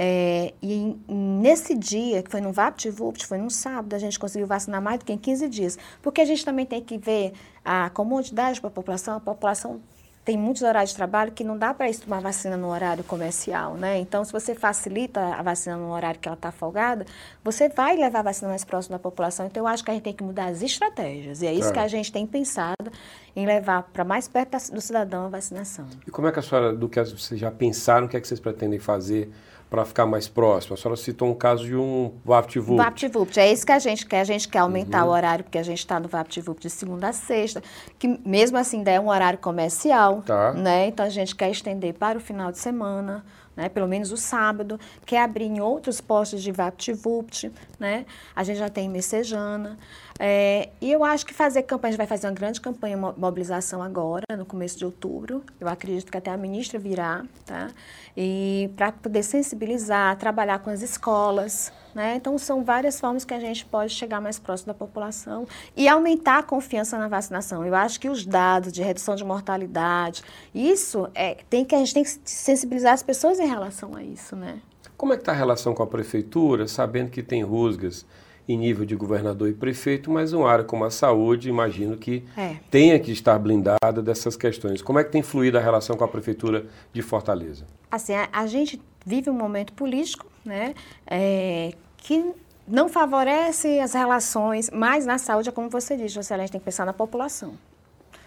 é, 0.00 0.54
e 0.62 0.96
nesse 1.08 1.74
dia, 1.74 2.22
que 2.22 2.30
foi 2.30 2.40
no 2.40 2.52
VaptVupt, 2.52 3.26
foi 3.26 3.36
num 3.36 3.50
sábado, 3.50 3.94
a 3.94 3.98
gente 3.98 4.16
conseguiu 4.16 4.46
vacinar 4.46 4.80
mais 4.80 5.00
do 5.00 5.04
que 5.04 5.12
em 5.12 5.18
15 5.18 5.48
dias. 5.48 5.78
Porque 6.00 6.20
a 6.20 6.24
gente 6.24 6.44
também 6.44 6.64
tem 6.64 6.80
que 6.80 6.96
ver 6.96 7.32
a 7.64 7.90
comodidade 7.90 8.60
para 8.60 8.68
a 8.68 8.70
população. 8.70 9.16
A 9.16 9.20
população 9.20 9.80
tem 10.28 10.36
muitos 10.36 10.60
horários 10.60 10.90
de 10.90 10.96
trabalho 10.96 11.32
que 11.32 11.42
não 11.42 11.56
dá 11.56 11.72
para 11.72 11.88
ir 11.88 11.96
tomar 11.96 12.20
vacina 12.20 12.54
no 12.54 12.68
horário 12.68 13.02
comercial, 13.02 13.76
né? 13.76 13.98
Então, 13.98 14.22
se 14.26 14.30
você 14.30 14.54
facilita 14.54 15.22
a 15.22 15.40
vacina 15.40 15.74
no 15.74 15.90
horário 15.90 16.20
que 16.20 16.28
ela 16.28 16.36
está 16.36 16.52
folgada, 16.52 17.06
você 17.42 17.70
vai 17.70 17.96
levar 17.96 18.18
a 18.18 18.22
vacina 18.24 18.50
mais 18.50 18.62
próximo 18.62 18.92
da 18.92 18.98
população. 18.98 19.46
Então, 19.46 19.62
eu 19.62 19.66
acho 19.66 19.82
que 19.82 19.90
a 19.90 19.94
gente 19.94 20.02
tem 20.02 20.12
que 20.12 20.22
mudar 20.22 20.48
as 20.48 20.60
estratégias. 20.60 21.40
E 21.40 21.46
é 21.46 21.54
isso 21.54 21.70
é. 21.70 21.72
que 21.72 21.78
a 21.78 21.88
gente 21.88 22.12
tem 22.12 22.26
pensado 22.26 22.92
em 23.34 23.46
levar 23.46 23.84
para 23.84 24.04
mais 24.04 24.28
perto 24.28 24.70
do 24.70 24.82
cidadão 24.82 25.24
a 25.24 25.28
vacinação. 25.30 25.86
E 26.06 26.10
como 26.10 26.28
é 26.28 26.32
que 26.32 26.38
a 26.38 26.42
senhora, 26.42 26.74
do 26.74 26.90
que 26.90 27.02
vocês 27.02 27.40
já 27.40 27.50
pensaram, 27.50 28.04
o 28.04 28.08
que 28.10 28.18
é 28.18 28.20
que 28.20 28.28
vocês 28.28 28.38
pretendem 28.38 28.78
fazer 28.78 29.32
para 29.68 29.84
ficar 29.84 30.06
mais 30.06 30.28
próximo? 30.28 30.74
A 30.74 30.76
senhora 30.76 30.96
citou 30.96 31.28
um 31.28 31.34
caso 31.34 31.64
de 31.64 31.76
um 31.76 32.12
VaptVupt. 32.24 32.76
VaptVupt, 32.76 33.40
é 33.40 33.52
isso 33.52 33.66
que 33.66 33.72
a 33.72 33.78
gente 33.78 34.06
quer. 34.06 34.20
A 34.20 34.24
gente 34.24 34.48
quer 34.48 34.60
aumentar 34.60 35.04
uhum. 35.04 35.10
o 35.10 35.12
horário, 35.12 35.44
porque 35.44 35.58
a 35.58 35.62
gente 35.62 35.78
está 35.78 35.98
no 36.00 36.08
VaptVupt 36.08 36.62
de 36.62 36.70
segunda 36.70 37.08
a 37.08 37.12
sexta, 37.12 37.62
que 37.98 38.20
mesmo 38.24 38.56
assim 38.56 38.78
ainda 38.78 38.90
é 38.90 39.00
um 39.00 39.08
horário 39.08 39.38
comercial, 39.38 40.22
tá. 40.22 40.52
né? 40.52 40.88
Então 40.88 41.04
a 41.04 41.10
gente 41.10 41.34
quer 41.34 41.50
estender 41.50 41.94
para 41.94 42.18
o 42.18 42.20
final 42.20 42.50
de 42.50 42.58
semana 42.58 43.24
né, 43.58 43.68
pelo 43.68 43.88
menos 43.88 44.12
o 44.12 44.16
sábado, 44.16 44.78
quer 45.04 45.20
abrir 45.20 45.46
em 45.46 45.60
outros 45.60 46.00
postos 46.00 46.44
de 46.44 46.52
VaptVupt, 46.52 47.50
né? 47.76 48.06
A 48.34 48.44
gente 48.44 48.56
já 48.56 48.68
tem 48.68 48.86
em 48.86 48.88
Messejana. 48.88 49.76
É, 50.18 50.70
e 50.80 50.90
eu 50.90 51.04
acho 51.04 51.24
que 51.24 51.32
fazer 51.32 51.62
campanha, 51.62 51.90
a 51.90 51.92
gente 51.92 51.98
vai 51.98 52.06
fazer 52.06 52.26
uma 52.26 52.32
grande 52.32 52.60
campanha 52.60 52.96
mobilização 52.96 53.80
agora, 53.82 54.24
no 54.36 54.44
começo 54.44 54.76
de 54.76 54.84
outubro. 54.84 55.44
Eu 55.60 55.68
acredito 55.68 56.10
que 56.10 56.18
até 56.18 56.30
a 56.30 56.36
ministra 56.36 56.78
virá, 56.78 57.24
tá? 57.46 57.70
E 58.16 58.68
para 58.76 58.90
poder 58.90 59.22
sensibilizar, 59.22 60.16
trabalhar 60.16 60.58
com 60.58 60.70
as 60.70 60.82
escolas, 60.82 61.72
né? 61.94 62.16
Então, 62.16 62.36
são 62.36 62.64
várias 62.64 62.98
formas 62.98 63.24
que 63.24 63.32
a 63.32 63.38
gente 63.38 63.64
pode 63.64 63.92
chegar 63.92 64.20
mais 64.20 64.40
próximo 64.40 64.68
da 64.68 64.74
população 64.74 65.46
e 65.76 65.86
aumentar 65.88 66.38
a 66.38 66.42
confiança 66.42 66.98
na 66.98 67.06
vacinação. 67.06 67.64
Eu 67.64 67.74
acho 67.76 68.00
que 68.00 68.08
os 68.08 68.26
dados 68.26 68.72
de 68.72 68.82
redução 68.82 69.14
de 69.14 69.24
mortalidade, 69.24 70.24
isso 70.52 71.08
é, 71.14 71.36
tem 71.48 71.64
que 71.64 71.76
a 71.76 71.78
gente 71.78 71.94
tem 71.94 72.02
que 72.02 72.10
sensibilizar 72.24 72.92
as 72.92 73.04
pessoas 73.04 73.38
em 73.38 73.46
relação 73.46 73.94
a 73.94 74.02
isso, 74.02 74.34
né? 74.34 74.60
Como 74.96 75.12
é 75.12 75.16
que 75.16 75.22
está 75.22 75.30
a 75.30 75.36
relação 75.36 75.74
com 75.74 75.82
a 75.84 75.86
prefeitura, 75.86 76.66
sabendo 76.66 77.10
que 77.10 77.22
tem 77.22 77.44
rusgas 77.44 78.04
em 78.48 78.56
nível 78.56 78.86
de 78.86 78.96
governador 78.96 79.48
e 79.48 79.52
prefeito, 79.52 80.10
mas 80.10 80.32
uma 80.32 80.50
área 80.50 80.64
como 80.64 80.84
a 80.84 80.90
saúde, 80.90 81.50
imagino 81.50 81.98
que 81.98 82.24
é. 82.34 82.56
tenha 82.70 82.98
que 82.98 83.12
estar 83.12 83.38
blindada 83.38 84.02
dessas 84.02 84.36
questões. 84.36 84.80
Como 84.80 84.98
é 84.98 85.04
que 85.04 85.12
tem 85.12 85.22
fluído 85.22 85.58
a 85.58 85.60
relação 85.60 85.96
com 85.96 86.04
a 86.04 86.08
prefeitura 86.08 86.66
de 86.90 87.02
Fortaleza? 87.02 87.66
Assim, 87.90 88.14
a, 88.14 88.28
a 88.32 88.46
gente 88.46 88.80
vive 89.04 89.28
um 89.28 89.34
momento 89.34 89.74
político, 89.74 90.26
né, 90.44 90.74
é, 91.06 91.74
que 91.98 92.32
não 92.66 92.88
favorece 92.88 93.80
as 93.80 93.92
relações, 93.92 94.70
mas 94.70 95.04
na 95.04 95.18
saúde, 95.18 95.50
é 95.50 95.52
como 95.52 95.68
você 95.68 95.96
disse, 95.96 96.14
você 96.14 96.32
a 96.32 96.38
gente 96.38 96.52
tem 96.52 96.60
que 96.60 96.64
pensar 96.64 96.86
na 96.86 96.92
população. 96.92 97.54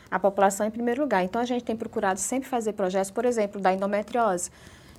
A 0.09 0.19
população 0.19 0.67
em 0.67 0.71
primeiro 0.71 1.01
lugar. 1.01 1.23
Então, 1.23 1.41
a 1.41 1.45
gente 1.45 1.63
tem 1.63 1.75
procurado 1.75 2.19
sempre 2.19 2.49
fazer 2.49 2.73
projetos, 2.73 3.09
por 3.09 3.23
exemplo, 3.23 3.61
da 3.61 3.73
endometriose. 3.73 4.51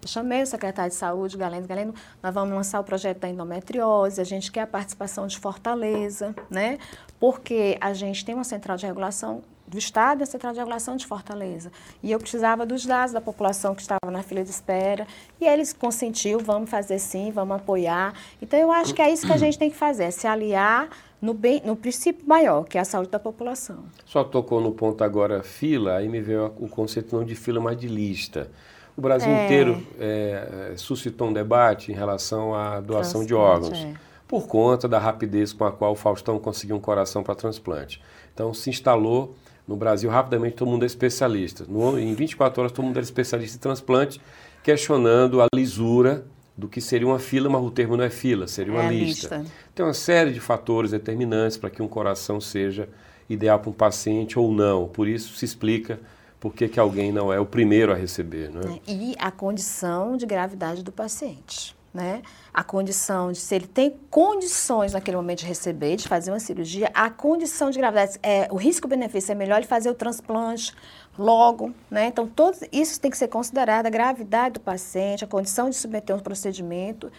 Chamei 0.04 0.42
o 0.42 0.46
secretário 0.46 0.90
de 0.90 0.96
saúde, 0.96 1.36
Galeno, 1.36 1.66
Galeno, 1.66 1.94
nós 2.20 2.34
vamos 2.34 2.52
lançar 2.52 2.80
o 2.80 2.84
projeto 2.84 3.18
da 3.18 3.28
endometriose, 3.28 4.20
a 4.20 4.24
gente 4.24 4.50
quer 4.50 4.62
a 4.62 4.66
participação 4.66 5.28
de 5.28 5.38
Fortaleza, 5.38 6.34
né? 6.50 6.78
Porque 7.20 7.78
a 7.80 7.92
gente 7.92 8.24
tem 8.24 8.34
uma 8.34 8.42
central 8.42 8.76
de 8.76 8.84
regulação 8.84 9.42
do 9.72 9.78
Estado 9.78 10.20
e 10.20 10.22
a 10.24 10.26
Central 10.26 10.52
de 10.52 10.58
Regulação 10.58 10.96
de 10.96 11.06
Fortaleza. 11.06 11.70
E 12.02 12.10
eu 12.10 12.18
precisava 12.18 12.66
dos 12.66 12.84
dados 12.84 13.12
da 13.12 13.20
população 13.20 13.74
que 13.74 13.80
estava 13.80 14.10
na 14.10 14.22
fila 14.22 14.42
de 14.42 14.50
espera. 14.50 15.06
E 15.40 15.46
eles 15.46 15.72
consentiu, 15.72 16.40
vamos 16.40 16.68
fazer 16.68 16.98
sim, 16.98 17.30
vamos 17.30 17.56
apoiar. 17.56 18.12
Então, 18.42 18.58
eu 18.58 18.70
acho 18.70 18.92
que 18.92 19.00
é 19.00 19.10
isso 19.10 19.26
que 19.26 19.32
a 19.32 19.38
gente 19.38 19.58
tem 19.58 19.70
que 19.70 19.76
fazer, 19.76 20.04
é 20.04 20.10
se 20.10 20.26
aliar 20.26 20.90
no, 21.22 21.32
bem, 21.32 21.62
no 21.64 21.76
princípio 21.76 22.26
maior, 22.26 22.64
que 22.64 22.76
é 22.76 22.80
a 22.80 22.84
saúde 22.84 23.10
da 23.10 23.18
população. 23.18 23.84
Só 24.04 24.24
tocou 24.24 24.60
no 24.60 24.72
ponto 24.72 25.02
agora 25.04 25.42
fila, 25.42 25.96
aí 25.96 26.08
me 26.08 26.20
veio 26.20 26.52
o 26.58 26.68
conceito 26.68 27.16
não 27.16 27.24
de 27.24 27.36
fila, 27.36 27.60
mas 27.60 27.78
de 27.78 27.86
lista. 27.86 28.50
O 28.96 29.00
Brasil 29.00 29.30
é. 29.30 29.44
inteiro 29.44 29.82
é, 29.98 30.74
suscitou 30.76 31.28
um 31.28 31.32
debate 31.32 31.90
em 31.90 31.94
relação 31.94 32.54
à 32.54 32.80
doação 32.80 33.24
de 33.24 33.34
órgãos, 33.34 33.78
é. 33.78 33.94
por 34.28 34.46
conta 34.46 34.86
da 34.86 34.98
rapidez 34.98 35.52
com 35.52 35.64
a 35.64 35.72
qual 35.72 35.92
o 35.92 35.96
Faustão 35.96 36.38
conseguiu 36.38 36.76
um 36.76 36.80
coração 36.80 37.22
para 37.22 37.34
transplante. 37.34 38.02
Então, 38.34 38.52
se 38.52 38.70
instalou 38.70 39.34
no 39.66 39.76
Brasil, 39.76 40.10
rapidamente, 40.10 40.56
todo 40.56 40.68
mundo 40.68 40.82
é 40.82 40.86
especialista. 40.86 41.64
No, 41.68 41.98
em 41.98 42.14
24 42.14 42.60
horas, 42.60 42.72
todo 42.72 42.84
mundo 42.84 42.96
era 42.96 43.04
especialista 43.04 43.56
em 43.56 43.60
transplante, 43.60 44.20
questionando 44.62 45.40
a 45.40 45.46
lisura 45.54 46.24
do 46.56 46.68
que 46.68 46.80
seria 46.80 47.06
uma 47.06 47.18
fila, 47.18 47.48
mas 47.48 47.62
o 47.62 47.70
termo 47.70 47.96
não 47.96 48.04
é 48.04 48.10
fila, 48.10 48.46
seria 48.46 48.72
uma 48.72 48.84
é 48.84 48.88
lista. 48.88 49.38
lista. 49.38 49.54
Tem 49.74 49.84
uma 49.84 49.94
série 49.94 50.32
de 50.32 50.40
fatores 50.40 50.90
determinantes 50.90 51.56
para 51.56 51.70
que 51.70 51.82
um 51.82 51.88
coração 51.88 52.40
seja 52.40 52.88
ideal 53.28 53.58
para 53.58 53.70
um 53.70 53.72
paciente 53.72 54.38
ou 54.38 54.52
não. 54.52 54.86
Por 54.86 55.08
isso 55.08 55.34
se 55.36 55.44
explica 55.44 55.98
por 56.42 56.52
que, 56.52 56.68
que 56.68 56.80
alguém 56.80 57.12
não 57.12 57.32
é 57.32 57.38
o 57.38 57.46
primeiro 57.46 57.92
a 57.92 57.94
receber. 57.94 58.50
Né? 58.50 58.80
E 58.84 59.14
a 59.16 59.30
condição 59.30 60.16
de 60.16 60.26
gravidade 60.26 60.82
do 60.82 60.90
paciente 60.90 61.76
né? 61.92 62.22
A 62.54 62.64
condição 62.64 63.32
de 63.32 63.38
se 63.38 63.54
ele 63.54 63.66
tem 63.66 63.94
condições 64.08 64.94
naquele 64.94 65.16
momento 65.16 65.40
de 65.40 65.46
receber, 65.46 65.96
de 65.96 66.08
fazer 66.08 66.30
uma 66.30 66.40
cirurgia, 66.40 66.90
a 66.94 67.10
condição 67.10 67.70
de 67.70 67.78
gravidade, 67.78 68.18
é, 68.22 68.48
o 68.50 68.56
risco-benefício 68.56 69.32
é 69.32 69.34
melhor 69.34 69.58
ele 69.58 69.66
fazer 69.66 69.90
o 69.90 69.94
transplante 69.94 70.74
logo, 71.18 71.74
né? 71.90 72.06
Então, 72.06 72.26
todos, 72.26 72.60
isso 72.72 73.00
tem 73.00 73.10
que 73.10 73.16
ser 73.16 73.28
considerado, 73.28 73.86
a 73.86 73.90
gravidade 73.90 74.54
do 74.54 74.60
paciente, 74.60 75.24
a 75.24 75.26
condição 75.26 75.68
de 75.68 75.76
submeter 75.76 76.16
um 76.16 76.18
procedimento, 76.18 77.10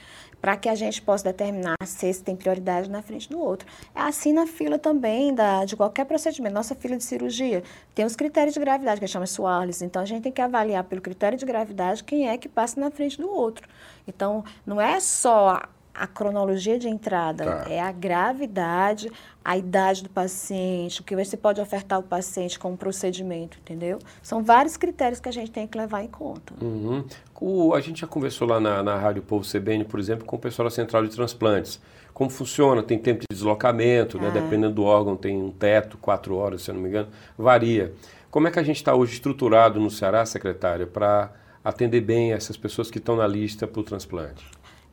para 0.42 0.58
que 0.58 0.68
a 0.68 0.76
gente 0.76 1.02
possa 1.02 1.24
determinar 1.24 1.76
se 1.86 2.08
esse 2.08 2.22
tem 2.22 2.36
prioridade 2.36 2.90
na 2.90 3.02
frente 3.02 3.30
do 3.30 3.40
outro. 3.40 3.68
É 3.96 4.02
assim 4.02 4.34
na 4.34 4.46
fila 4.46 4.78
também 4.78 5.34
da, 5.34 5.64
de 5.64 5.76
qualquer 5.76 6.06
procedimento. 6.06 6.54
Nossa 6.54 6.76
fila 6.76 6.98
de 6.98 7.04
cirurgia 7.04 7.64
tem 7.96 8.04
os 8.04 8.16
critérios 8.16 8.54
de 8.54 8.60
gravidade, 8.60 9.00
que 9.00 9.08
chama 9.08 9.26
Suarles. 9.26 9.82
Então, 9.82 10.02
a 10.02 10.06
gente 10.06 10.24
tem 10.24 10.32
que 10.32 10.42
avaliar 10.42 10.84
pelo 10.84 11.02
critério 11.02 11.38
de 11.38 11.46
gravidade 11.46 12.04
quem 12.04 12.28
é 12.28 12.38
que 12.38 12.50
passa 12.50 12.80
na 12.80 12.92
frente 12.92 13.18
do 13.18 13.30
outro. 13.30 13.68
Então, 14.06 14.44
não 14.66 14.82
é 14.82 15.00
só 15.00 15.62
a 15.94 16.08
cronologia 16.08 16.80
de 16.80 16.88
entrada, 16.88 17.46
tá. 17.46 17.66
é 17.70 17.80
a 17.80 17.92
gravidade, 17.92 19.12
a 19.46 19.58
idade 19.58 20.04
do 20.04 20.10
paciente, 20.10 21.02
o 21.02 21.04
que 21.04 21.16
você 21.16 21.38
pode 21.38 21.62
ofertar 21.62 21.98
ao 21.98 22.04
paciente 22.04 22.58
como 22.58 22.76
procedimento, 22.76 23.58
entendeu? 23.62 24.00
São 24.22 24.44
vários 24.44 24.76
critérios 24.76 25.20
que 25.20 25.30
a 25.30 25.32
gente 25.32 25.52
tem 25.52 25.68
que 25.68 25.78
levar 25.78 26.04
em 26.04 26.08
conta. 26.08 26.54
Uhum. 26.60 27.04
O, 27.40 27.74
a 27.74 27.82
gente 27.82 28.02
já 28.02 28.08
conversou 28.08 28.48
lá 28.48 28.60
na, 28.60 28.82
na 28.82 28.96
Rádio 28.96 29.22
Povo 29.22 29.46
CBN, 29.46 29.84
por 29.84 30.00
exemplo, 30.00 30.26
com 30.26 30.36
o 30.36 30.40
pessoal 30.40 30.68
da 30.68 30.74
Central 30.74 31.04
de 31.04 31.14
Transplantes. 31.14 31.80
Como 32.14 32.30
funciona? 32.30 32.82
Tem 32.82 32.98
tempo 32.98 33.22
de 33.22 33.28
deslocamento, 33.30 34.18
né? 34.18 34.30
Ah. 34.30 34.32
dependendo 34.32 34.76
do 34.76 34.84
órgão, 34.84 35.16
tem 35.16 35.36
um 35.36 35.52
teto, 35.52 35.98
quatro 35.98 36.36
horas, 36.36 36.62
se 36.62 36.72
eu 36.72 36.76
não 36.76 36.82
me 36.82 36.90
engano, 36.90 37.10
varia. 37.38 37.94
Como 38.32 38.48
é 38.48 38.52
que 38.52 38.60
a 38.60 38.64
gente 38.64 38.78
está 38.78 38.96
hoje 38.96 39.14
estruturado 39.14 39.80
no 39.80 39.92
Ceará, 39.92 40.26
secretária, 40.26 40.88
para 40.88 41.32
atender 41.64 42.02
bem 42.02 42.34
essas 42.34 42.58
pessoas 42.58 42.90
que 42.90 42.98
estão 42.98 43.16
na 43.16 43.28
lista 43.28 43.68
para 43.68 43.82
o 43.82 43.84
transplante? 43.84 44.44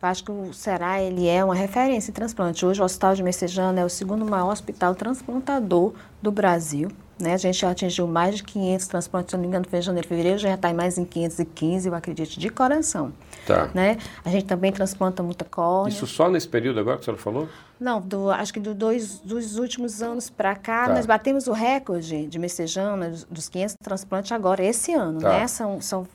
Eu 0.03 0.09
acho 0.09 0.25
que 0.25 0.33
o 0.33 0.53
Ceará 0.55 1.01
ele 1.03 1.29
é 1.29 1.45
uma 1.45 1.55
referência 1.55 2.11
em 2.11 2.15
transplante. 2.15 2.65
Hoje 2.65 2.81
o 2.81 2.85
Hospital 2.85 3.15
de 3.15 3.23
Messejana 3.23 3.81
é 3.81 3.85
o 3.85 3.89
segundo 3.91 4.25
maior 4.25 4.51
hospital 4.51 4.95
transplantador 4.95 5.93
do 6.23 6.33
Brasil. 6.33 6.91
Né? 7.21 7.35
A 7.35 7.37
gente 7.37 7.59
já 7.59 7.71
atingiu 7.71 8.07
mais 8.07 8.37
de 8.37 8.43
500 8.45 8.87
transplantes, 8.87 9.31
se 9.31 9.37
não 9.37 9.43
me 9.43 9.47
engano, 9.47 9.67
em 9.71 9.83
janeiro, 9.83 10.09
fevereiro, 10.09 10.39
já 10.39 10.55
está 10.55 10.71
em 10.71 10.75
mais 10.75 10.97
em 10.97 11.05
515, 11.05 11.87
eu 11.87 11.95
acredito, 11.95 12.41
de 12.41 12.49
coração. 12.49 13.13
Tá. 13.47 13.71
Né? 13.75 13.99
A 14.25 14.31
gente 14.31 14.47
também 14.47 14.73
transplanta 14.73 15.23
muita 15.23 15.45
córnea. 15.45 15.93
Isso 15.93 16.07
só 16.07 16.31
nesse 16.31 16.49
período 16.49 16.81
agora 16.81 16.97
que 16.97 17.03
a 17.03 17.05
senhora 17.05 17.23
falou? 17.23 17.49
Não, 17.79 18.01
do, 18.01 18.31
acho 18.31 18.55
que 18.55 18.61
do 18.61 18.75
dois, 18.75 19.19
dos 19.19 19.59
últimos 19.59 20.01
anos 20.01 20.31
para 20.31 20.57
cá, 20.57 20.87
tá. 20.87 20.95
nós 20.95 21.05
batemos 21.05 21.47
o 21.47 21.53
recorde 21.53 22.27
de 22.27 22.39
Messejana, 22.39 23.13
dos 23.31 23.51
500 23.51 23.77
transplantes 23.83 24.33
agora, 24.33 24.65
esse 24.65 24.95
ano. 24.95 25.21
Tá. 25.21 25.29
Né? 25.29 25.47
São, 25.47 25.79
são 25.79 26.07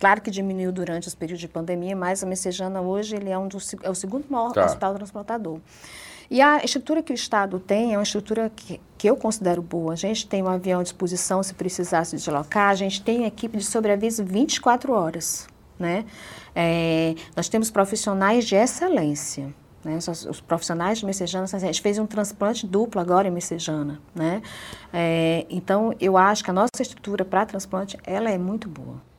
Claro 0.00 0.22
que 0.22 0.30
diminuiu 0.30 0.72
durante 0.72 1.06
os 1.06 1.14
períodos 1.14 1.42
de 1.42 1.46
pandemia, 1.46 1.94
mas 1.94 2.24
a 2.24 2.26
Messejana 2.26 2.80
hoje 2.80 3.14
ele 3.16 3.28
é, 3.28 3.36
um 3.36 3.46
dos, 3.46 3.76
é 3.82 3.90
o 3.90 3.94
segundo 3.94 4.24
maior 4.30 4.50
tá. 4.50 4.64
hospital 4.64 4.94
transplantador. 4.94 5.60
E 6.30 6.40
a 6.40 6.64
estrutura 6.64 7.02
que 7.02 7.12
o 7.12 7.14
Estado 7.14 7.60
tem 7.60 7.92
é 7.92 7.98
uma 7.98 8.02
estrutura 8.02 8.50
que, 8.54 8.80
que 8.96 9.10
eu 9.10 9.16
considero 9.16 9.60
boa. 9.60 9.92
A 9.92 9.96
gente 9.96 10.26
tem 10.26 10.42
um 10.42 10.48
avião 10.48 10.80
à 10.80 10.82
disposição 10.82 11.42
se 11.42 11.52
precisar 11.52 12.04
se 12.04 12.16
deslocar, 12.16 12.70
a 12.70 12.74
gente 12.74 13.02
tem 13.02 13.26
equipe 13.26 13.58
de 13.58 13.64
sobreaviso 13.64 14.24
24 14.24 14.90
horas. 14.92 15.46
Né? 15.78 16.06
É, 16.54 17.14
nós 17.36 17.48
temos 17.48 17.70
profissionais 17.70 18.46
de 18.46 18.54
excelência. 18.54 19.52
Né? 19.84 19.98
Os, 19.98 20.40
profissionais 20.40 20.98
de 20.98 21.06
Messejana, 21.06 21.44
a 21.52 21.58
gente 21.58 21.82
fez 21.82 21.98
um 21.98 22.06
transplante 22.06 22.66
duplo 22.66 23.00
agora 23.00 23.28
em 23.28 23.30
Messejana. 23.30 24.00
Né? 24.14 24.40
É, 24.94 25.44
então, 25.50 25.94
eu 26.00 26.16
acho 26.16 26.42
que 26.42 26.50
a 26.50 26.54
nossa 26.54 26.80
estrutura 26.80 27.22
para 27.22 27.44
transplante 27.44 27.98
ela 28.04 28.30
é 28.30 28.38
muito 28.38 28.66
boa. 28.66 29.09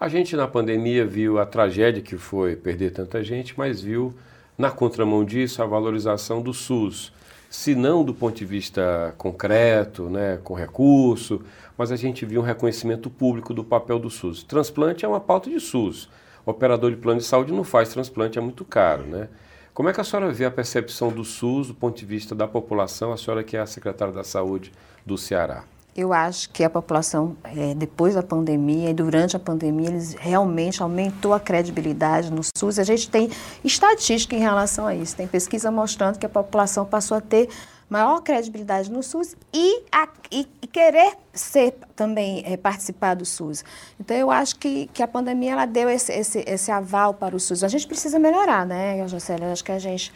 A 0.00 0.06
gente 0.06 0.36
na 0.36 0.46
pandemia 0.46 1.04
viu 1.04 1.40
a 1.40 1.44
tragédia 1.44 2.00
que 2.00 2.16
foi 2.16 2.54
perder 2.54 2.92
tanta 2.92 3.20
gente, 3.24 3.58
mas 3.58 3.82
viu 3.82 4.14
na 4.56 4.70
contramão 4.70 5.24
disso 5.24 5.60
a 5.60 5.66
valorização 5.66 6.40
do 6.40 6.54
SUS. 6.54 7.12
Se 7.50 7.74
não 7.74 8.04
do 8.04 8.14
ponto 8.14 8.36
de 8.36 8.44
vista 8.44 9.12
concreto, 9.18 10.08
né, 10.08 10.38
com 10.44 10.54
recurso, 10.54 11.42
mas 11.76 11.90
a 11.90 11.96
gente 11.96 12.24
viu 12.24 12.40
um 12.40 12.44
reconhecimento 12.44 13.10
público 13.10 13.52
do 13.52 13.64
papel 13.64 13.98
do 13.98 14.08
SUS. 14.08 14.44
Transplante 14.44 15.04
é 15.04 15.08
uma 15.08 15.18
pauta 15.18 15.50
de 15.50 15.58
SUS. 15.58 16.08
O 16.46 16.52
operador 16.52 16.92
de 16.92 16.96
plano 16.96 17.18
de 17.18 17.26
saúde 17.26 17.52
não 17.52 17.64
faz 17.64 17.88
transplante, 17.88 18.38
é 18.38 18.40
muito 18.40 18.64
caro, 18.64 19.02
né? 19.02 19.28
Como 19.74 19.88
é 19.88 19.92
que 19.92 20.00
a 20.00 20.04
senhora 20.04 20.30
vê 20.30 20.44
a 20.44 20.50
percepção 20.50 21.10
do 21.10 21.24
SUS 21.24 21.66
do 21.66 21.74
ponto 21.74 21.98
de 21.98 22.06
vista 22.06 22.36
da 22.36 22.46
população, 22.46 23.12
a 23.12 23.16
senhora 23.16 23.42
que 23.42 23.56
é 23.56 23.60
a 23.60 23.66
secretária 23.66 24.14
da 24.14 24.22
Saúde 24.22 24.70
do 25.04 25.18
Ceará? 25.18 25.64
Eu 25.98 26.12
acho 26.12 26.50
que 26.50 26.62
a 26.62 26.70
população, 26.70 27.36
é, 27.42 27.74
depois 27.74 28.14
da 28.14 28.22
pandemia 28.22 28.90
e 28.90 28.94
durante 28.94 29.34
a 29.34 29.38
pandemia, 29.40 29.88
eles 29.88 30.14
realmente 30.14 30.80
aumentou 30.80 31.34
a 31.34 31.40
credibilidade 31.40 32.30
no 32.30 32.40
SUS. 32.56 32.78
A 32.78 32.84
gente 32.84 33.10
tem 33.10 33.28
estatística 33.64 34.36
em 34.36 34.38
relação 34.38 34.86
a 34.86 34.94
isso. 34.94 35.16
Tem 35.16 35.26
pesquisa 35.26 35.72
mostrando 35.72 36.16
que 36.16 36.24
a 36.24 36.28
população 36.28 36.86
passou 36.86 37.16
a 37.16 37.20
ter 37.20 37.48
maior 37.90 38.20
credibilidade 38.20 38.92
no 38.92 39.02
SUS 39.02 39.34
e, 39.52 39.82
a, 39.90 40.06
e, 40.30 40.46
e 40.62 40.68
querer 40.68 41.14
ser 41.32 41.74
também 41.96 42.44
é, 42.46 42.56
participar 42.56 43.14
do 43.14 43.24
SUS. 43.24 43.64
Então, 43.98 44.16
eu 44.16 44.30
acho 44.30 44.54
que, 44.54 44.86
que 44.94 45.02
a 45.02 45.08
pandemia 45.08 45.50
ela 45.50 45.66
deu 45.66 45.90
esse, 45.90 46.12
esse, 46.12 46.44
esse 46.46 46.70
aval 46.70 47.12
para 47.12 47.34
o 47.34 47.40
SUS. 47.40 47.64
A 47.64 47.68
gente 47.68 47.88
precisa 47.88 48.20
melhorar, 48.20 48.64
né, 48.64 49.04
Jocélia? 49.08 49.50
Acho 49.50 49.64
que 49.64 49.72
a 49.72 49.80
gente... 49.80 50.12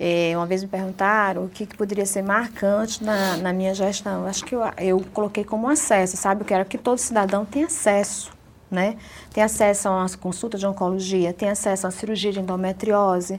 É, 0.00 0.32
uma 0.36 0.46
vez 0.46 0.62
me 0.62 0.68
perguntaram 0.68 1.44
o 1.44 1.48
que, 1.48 1.66
que 1.66 1.76
poderia 1.76 2.06
ser 2.06 2.22
marcante 2.22 3.02
na, 3.02 3.36
na 3.36 3.52
minha 3.52 3.74
gestão. 3.74 4.26
Acho 4.26 4.44
que 4.44 4.54
eu, 4.54 4.60
eu 4.78 5.04
coloquei 5.12 5.44
como 5.44 5.68
acesso, 5.68 6.16
sabe? 6.16 6.42
Eu 6.42 6.46
quero 6.46 6.64
que 6.64 6.78
todo 6.78 6.98
cidadão 6.98 7.44
tenha 7.44 7.66
acesso 7.66 8.36
né? 8.70 8.98
Tem 9.32 9.42
acesso 9.42 9.88
a 9.88 9.92
uma 9.92 10.08
consulta 10.18 10.58
de 10.58 10.66
oncologia, 10.66 11.32
tem 11.32 11.48
acesso 11.48 11.86
a 11.86 11.88
uma 11.88 11.96
cirurgia 11.96 12.30
de 12.30 12.40
endometriose, 12.40 13.38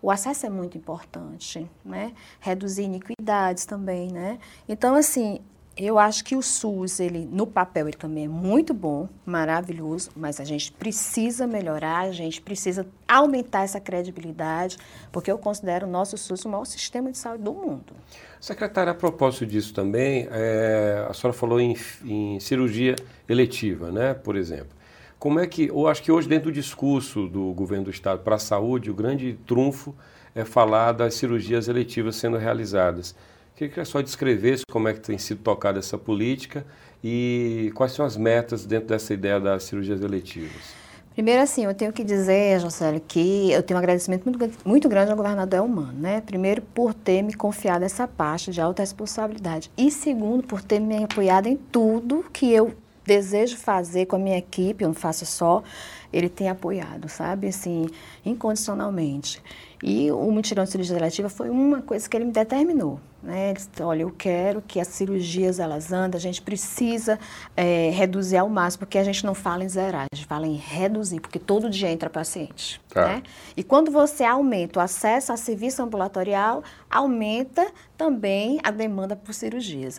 o 0.00 0.10
acesso 0.10 0.46
é 0.46 0.50
muito 0.50 0.78
importante, 0.78 1.68
né? 1.84 2.12
Reduzir 2.38 2.84
iniquidades 2.84 3.66
também, 3.66 4.12
né? 4.12 4.38
Então, 4.68 4.94
assim, 4.94 5.40
eu 5.78 5.96
acho 5.96 6.24
que 6.24 6.34
o 6.34 6.42
SUS, 6.42 6.98
ele, 6.98 7.28
no 7.30 7.46
papel, 7.46 7.86
ele 7.86 7.96
também 7.96 8.24
é 8.24 8.28
muito 8.28 8.74
bom, 8.74 9.08
maravilhoso, 9.24 10.10
mas 10.16 10.40
a 10.40 10.44
gente 10.44 10.72
precisa 10.72 11.46
melhorar, 11.46 12.00
a 12.00 12.12
gente 12.12 12.40
precisa 12.42 12.84
aumentar 13.06 13.62
essa 13.62 13.78
credibilidade, 13.78 14.76
porque 15.12 15.30
eu 15.30 15.38
considero 15.38 15.86
o 15.86 15.90
nosso 15.90 16.18
SUS 16.18 16.44
o 16.44 16.48
maior 16.48 16.64
sistema 16.64 17.12
de 17.12 17.18
saúde 17.18 17.44
do 17.44 17.52
mundo. 17.52 17.94
Secretária, 18.40 18.90
a 18.90 18.94
propósito 18.94 19.46
disso 19.46 19.72
também, 19.72 20.26
é, 20.32 21.06
a 21.08 21.14
senhora 21.14 21.36
falou 21.36 21.60
em, 21.60 21.76
em 22.04 22.40
cirurgia 22.40 22.96
eletiva, 23.28 23.92
né, 23.92 24.14
por 24.14 24.34
exemplo. 24.34 24.76
Como 25.16 25.38
é 25.38 25.46
que, 25.46 25.68
eu 25.68 25.86
acho 25.86 26.02
que 26.02 26.10
hoje 26.10 26.28
dentro 26.28 26.50
do 26.50 26.54
discurso 26.54 27.28
do 27.28 27.52
governo 27.52 27.84
do 27.84 27.90
estado 27.90 28.22
para 28.22 28.34
a 28.34 28.38
saúde, 28.38 28.90
o 28.90 28.94
grande 28.94 29.38
trunfo 29.46 29.94
é 30.34 30.44
falar 30.44 30.90
das 30.90 31.14
cirurgias 31.14 31.68
eletivas 31.68 32.16
sendo 32.16 32.36
realizadas. 32.36 33.14
Queria 33.58 33.74
que 33.74 33.84
só 33.84 34.00
descrevesse 34.00 34.62
como 34.70 34.86
é 34.86 34.94
que 34.94 35.00
tem 35.00 35.18
sido 35.18 35.42
tocada 35.42 35.80
essa 35.80 35.98
política 35.98 36.64
e 37.02 37.72
quais 37.74 37.90
são 37.90 38.06
as 38.06 38.16
metas 38.16 38.64
dentro 38.64 38.86
dessa 38.86 39.12
ideia 39.12 39.40
das 39.40 39.64
cirurgias 39.64 40.00
eletivas. 40.00 40.76
Primeiro, 41.12 41.42
assim, 41.42 41.64
eu 41.64 41.74
tenho 41.74 41.92
que 41.92 42.04
dizer, 42.04 42.60
Jocélio, 42.60 43.00
que 43.00 43.50
eu 43.50 43.60
tenho 43.60 43.76
um 43.76 43.82
agradecimento 43.82 44.24
muito, 44.26 44.58
muito 44.64 44.88
grande 44.88 45.10
ao 45.10 45.16
governador 45.16 45.58
Elmano, 45.58 45.92
né? 45.92 46.20
Primeiro, 46.20 46.62
por 46.72 46.94
ter 46.94 47.20
me 47.20 47.34
confiado 47.34 47.84
essa 47.84 48.06
parte 48.06 48.52
de 48.52 48.60
alta 48.60 48.80
responsabilidade. 48.80 49.72
E 49.76 49.90
segundo, 49.90 50.44
por 50.44 50.62
ter 50.62 50.78
me 50.78 51.02
apoiado 51.02 51.48
em 51.48 51.56
tudo 51.56 52.24
que 52.32 52.52
eu 52.52 52.72
desejo 53.04 53.56
fazer 53.56 54.06
com 54.06 54.14
a 54.14 54.18
minha 54.20 54.38
equipe, 54.38 54.84
eu 54.84 54.88
não 54.88 54.94
faço 54.94 55.26
só, 55.26 55.64
ele 56.12 56.28
tem 56.28 56.48
apoiado, 56.48 57.08
sabe? 57.08 57.48
Assim, 57.48 57.88
incondicionalmente. 58.24 59.42
E 59.82 60.10
o 60.10 60.30
mutirão 60.30 60.64
de 60.64 60.70
cirurgia 60.70 60.96
seletiva 60.96 61.28
foi 61.28 61.48
uma 61.48 61.80
coisa 61.82 62.08
que 62.08 62.16
ele 62.16 62.24
me 62.24 62.32
determinou. 62.32 62.98
Né? 63.22 63.50
Ele 63.50 63.54
disse, 63.54 63.82
olha, 63.82 64.02
eu 64.02 64.10
quero 64.16 64.62
que 64.62 64.80
as 64.80 64.88
cirurgias 64.88 65.58
elas 65.58 65.92
andem, 65.92 66.16
a 66.16 66.20
gente 66.20 66.42
precisa 66.42 67.18
é, 67.56 67.90
reduzir 67.90 68.36
ao 68.36 68.48
máximo, 68.48 68.80
porque 68.80 68.98
a 68.98 69.04
gente 69.04 69.24
não 69.24 69.34
fala 69.34 69.64
em 69.64 69.68
zerar, 69.68 70.06
a 70.12 70.16
gente 70.16 70.26
fala 70.26 70.46
em 70.46 70.54
reduzir, 70.54 71.20
porque 71.20 71.38
todo 71.38 71.70
dia 71.70 71.90
entra 71.90 72.10
paciente. 72.10 72.80
Tá. 72.88 73.06
Né? 73.06 73.22
E 73.56 73.62
quando 73.62 73.90
você 73.90 74.24
aumenta 74.24 74.80
o 74.80 74.82
acesso 74.82 75.32
a 75.32 75.36
serviço 75.36 75.82
ambulatorial, 75.82 76.62
aumenta 76.90 77.66
também 77.96 78.58
a 78.62 78.70
demanda 78.70 79.14
por 79.14 79.32
cirurgias. 79.32 79.98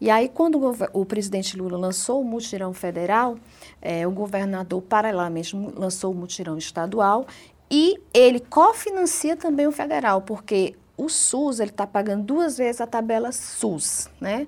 E 0.00 0.08
aí, 0.08 0.30
quando 0.30 0.58
o, 0.58 1.00
o 1.02 1.04
presidente 1.04 1.58
Lula 1.58 1.76
lançou 1.76 2.22
o 2.22 2.24
mutirão 2.24 2.72
federal, 2.72 3.36
é, 3.82 4.06
o 4.06 4.10
governador, 4.10 4.80
paralelamente, 4.80 5.54
lançou 5.54 6.12
o 6.12 6.14
mutirão 6.14 6.56
estadual 6.56 7.26
e 7.70 8.00
ele 8.12 8.40
cofinancia 8.40 9.36
também 9.36 9.66
o 9.66 9.72
federal, 9.72 10.22
porque 10.22 10.74
o 10.96 11.08
SUS 11.08 11.60
ele 11.60 11.70
está 11.70 11.86
pagando 11.86 12.24
duas 12.24 12.58
vezes 12.58 12.80
a 12.80 12.86
tabela 12.86 13.32
SUS, 13.32 14.08
né? 14.20 14.46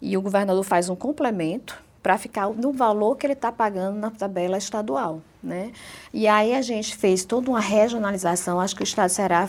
E 0.00 0.16
o 0.16 0.20
governador 0.20 0.62
faz 0.62 0.88
um 0.88 0.96
complemento 0.96 1.82
para 2.02 2.18
ficar 2.18 2.50
no 2.50 2.72
valor 2.72 3.16
que 3.16 3.26
ele 3.26 3.32
está 3.32 3.50
pagando 3.50 3.98
na 3.98 4.10
tabela 4.10 4.58
estadual, 4.58 5.22
né? 5.42 5.72
E 6.12 6.28
aí 6.28 6.54
a 6.54 6.62
gente 6.62 6.96
fez 6.96 7.24
toda 7.24 7.50
uma 7.50 7.60
regionalização. 7.60 8.60
Acho 8.60 8.76
que 8.76 8.82
o 8.82 8.84
Estado 8.84 9.08
será 9.08 9.48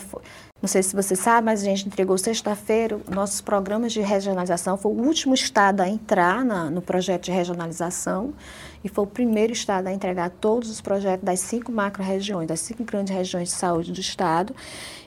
não 0.60 0.68
sei 0.68 0.82
se 0.82 0.94
você 0.94 1.14
sabe, 1.14 1.44
mas 1.44 1.62
a 1.62 1.64
gente 1.64 1.86
entregou 1.86 2.18
sexta-feira 2.18 2.98
nossos 3.08 3.40
programas 3.40 3.92
de 3.92 4.00
regionalização. 4.00 4.76
Foi 4.76 4.90
o 4.90 4.96
último 4.96 5.32
estado 5.32 5.80
a 5.80 5.88
entrar 5.88 6.44
na, 6.44 6.68
no 6.68 6.82
projeto 6.82 7.24
de 7.24 7.30
regionalização 7.30 8.34
e 8.82 8.88
foi 8.88 9.04
o 9.04 9.06
primeiro 9.06 9.52
estado 9.52 9.86
a 9.86 9.92
entregar 9.92 10.30
todos 10.30 10.68
os 10.68 10.80
projetos 10.80 11.24
das 11.24 11.38
cinco 11.38 11.70
macro-regiões, 11.70 12.48
das 12.48 12.58
cinco 12.58 12.82
grandes 12.82 13.14
regiões 13.14 13.50
de 13.50 13.54
saúde 13.54 13.92
do 13.92 14.00
estado. 14.00 14.54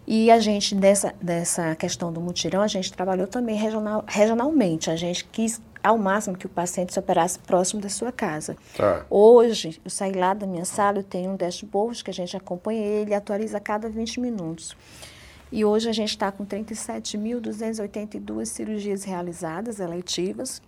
E 0.08 0.32
a 0.32 0.40
gente, 0.40 0.74
dessa, 0.74 1.14
dessa 1.22 1.76
questão 1.76 2.14
do 2.14 2.22
mutirão, 2.22 2.62
a 2.62 2.68
gente 2.68 2.92
trabalhou 2.92 3.28
também 3.28 3.58
regional, 3.58 4.06
regionalmente. 4.08 4.90
A 4.90 4.96
gente 4.96 5.26
quis 5.26 5.62
ao 5.84 5.98
máximo 5.98 6.38
que 6.38 6.46
o 6.46 6.50
paciente 6.50 6.94
se 6.94 7.00
operasse 7.00 7.40
próximo 7.40 7.82
da 7.82 7.90
sua 7.90 8.12
casa. 8.12 8.56
Tá. 8.78 9.06
Hoje, 9.10 9.82
eu 9.84 9.92
saí 9.92 10.14
lá 10.14 10.34
da 10.34 10.48
minha 10.48 10.66
sala, 10.66 11.00
eu 11.00 11.04
tenho 11.04 11.32
um 11.32 11.36
dashboard 11.36 12.04
que 12.04 12.10
a 12.10 12.14
gente 12.14 12.38
acompanha 12.38 12.82
ele 12.82 13.14
atualiza 13.14 13.58
a 13.58 13.62
cada 13.62 13.90
20 13.90 14.20
minutos. 14.22 14.78
E 15.52 15.66
hoje 15.66 15.90
a 15.90 15.94
gente 15.94 16.12
está 16.12 16.32
com 16.32 16.46
37.282 16.46 18.46
cirurgias 18.46 19.04
realizadas, 19.04 19.82
eletivas, 19.82 20.62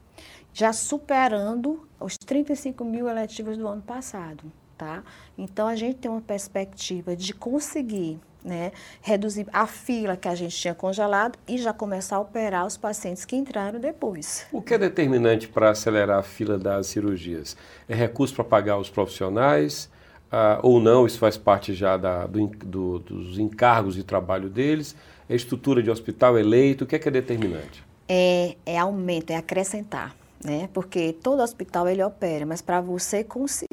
já 0.54 0.74
superando 0.74 1.88
os 2.00 2.18
35 2.18 2.84
mil 2.84 3.08
eletivas 3.08 3.56
do 3.58 3.68
ano 3.68 3.82
passado. 3.82 4.44
Tá? 4.78 5.04
Então, 5.38 5.68
a 5.68 5.76
gente 5.76 5.96
tem 5.96 6.12
uma 6.12 6.20
perspectiva 6.20 7.16
de 7.16 7.34
conseguir 7.34 8.20
né, 8.44 8.74
reduzir 9.02 9.48
a 9.54 9.66
fila 9.66 10.18
que 10.18 10.28
a 10.28 10.36
gente 10.36 10.58
tinha 10.58 10.76
congelado 10.76 11.40
e 11.48 11.58
já 11.58 11.72
começar 11.72 12.18
a 12.18 12.20
operar 12.20 12.66
os 12.66 12.76
pacientes 12.76 13.24
que 13.24 13.38
entraram 13.38 13.80
depois. 13.80 14.46
O 14.52 14.62
que 14.62 14.74
é 14.74 14.78
determinante 14.78 15.48
para 15.48 15.70
acelerar 15.70 16.20
a 16.20 16.24
fila 16.24 16.58
das 16.58 16.88
cirurgias? 16.88 17.56
É 17.88 17.96
recurso 17.96 18.36
para 18.36 18.44
pagar 18.44 18.78
os 18.78 18.90
profissionais? 18.90 19.90
Uh, 20.34 20.60
ou 20.64 20.80
não, 20.80 21.06
isso 21.06 21.20
faz 21.20 21.38
parte 21.38 21.74
já 21.74 21.96
da, 21.96 22.26
do, 22.26 22.48
do, 22.48 23.00
dos 23.00 23.38
encargos 23.38 23.96
de 23.96 24.04
trabalho 24.04 24.50
deles, 24.50 24.96
é 25.30 25.36
estrutura 25.36 25.84
de 25.84 25.92
hospital, 25.92 26.38
eleito, 26.38 26.84
o 26.84 26.88
que 26.88 26.96
é 26.96 27.00
que 27.00 27.08
é 27.08 27.12
determinante? 27.12 27.84
É, 28.10 28.58
é 28.66 28.78
aumento, 28.78 29.32
é 29.32 29.38
acrescentar 29.38 30.16
né? 30.44 30.70
Porque 30.74 31.14
todo 31.14 31.42
hospital 31.42 31.88
ele 31.88 32.04
opera, 32.04 32.46
mas 32.46 32.62
para 32.62 32.82
você 32.82 33.24
conseguir 33.24 33.73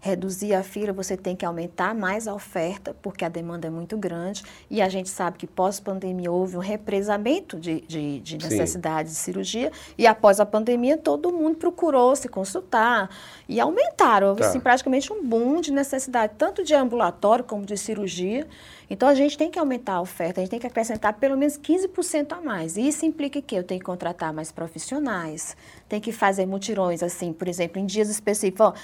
reduzir 0.00 0.54
a 0.54 0.62
fila, 0.62 0.92
você 0.92 1.16
tem 1.16 1.36
que 1.36 1.44
aumentar 1.44 1.94
mais 1.94 2.26
a 2.26 2.34
oferta, 2.34 2.94
porque 3.02 3.24
a 3.24 3.28
demanda 3.28 3.66
é 3.66 3.70
muito 3.70 3.96
grande. 3.96 4.42
E 4.70 4.80
a 4.80 4.88
gente 4.88 5.08
sabe 5.08 5.38
que 5.38 5.46
pós-pandemia 5.46 6.30
houve 6.30 6.56
um 6.56 6.60
represamento 6.60 7.58
de, 7.58 7.80
de, 7.82 8.20
de 8.20 8.38
necessidade 8.38 9.08
Sim. 9.08 9.14
de 9.14 9.20
cirurgia. 9.20 9.72
E 9.96 10.06
após 10.06 10.40
a 10.40 10.46
pandemia, 10.46 10.96
todo 10.96 11.32
mundo 11.32 11.56
procurou 11.56 12.14
se 12.16 12.28
consultar 12.28 13.10
e 13.48 13.60
aumentaram. 13.60 14.28
Houve 14.28 14.42
tá. 14.42 14.48
assim, 14.48 14.60
praticamente 14.60 15.12
um 15.12 15.24
boom 15.24 15.60
de 15.60 15.72
necessidade, 15.72 16.34
tanto 16.36 16.64
de 16.64 16.74
ambulatório 16.74 17.44
como 17.44 17.64
de 17.64 17.76
cirurgia. 17.76 18.46
Então, 18.90 19.06
a 19.08 19.14
gente 19.14 19.36
tem 19.36 19.50
que 19.50 19.58
aumentar 19.58 19.94
a 19.94 20.00
oferta, 20.00 20.40
a 20.40 20.42
gente 20.42 20.50
tem 20.50 20.58
que 20.58 20.66
acrescentar 20.66 21.12
pelo 21.14 21.36
menos 21.36 21.58
15% 21.58 22.32
a 22.32 22.40
mais. 22.40 22.76
E 22.76 22.88
isso 22.88 23.04
implica 23.04 23.40
que 23.42 23.54
eu 23.54 23.62
tenho 23.62 23.80
que 23.80 23.84
contratar 23.84 24.32
mais 24.32 24.50
profissionais, 24.50 25.56
tem 25.88 26.00
que 26.00 26.10
fazer 26.10 26.46
mutirões, 26.46 27.02
assim, 27.02 27.32
por 27.32 27.48
exemplo, 27.48 27.78
em 27.78 27.84
dias 27.84 28.08
específicos. 28.08 28.66
Ó, 28.66 28.74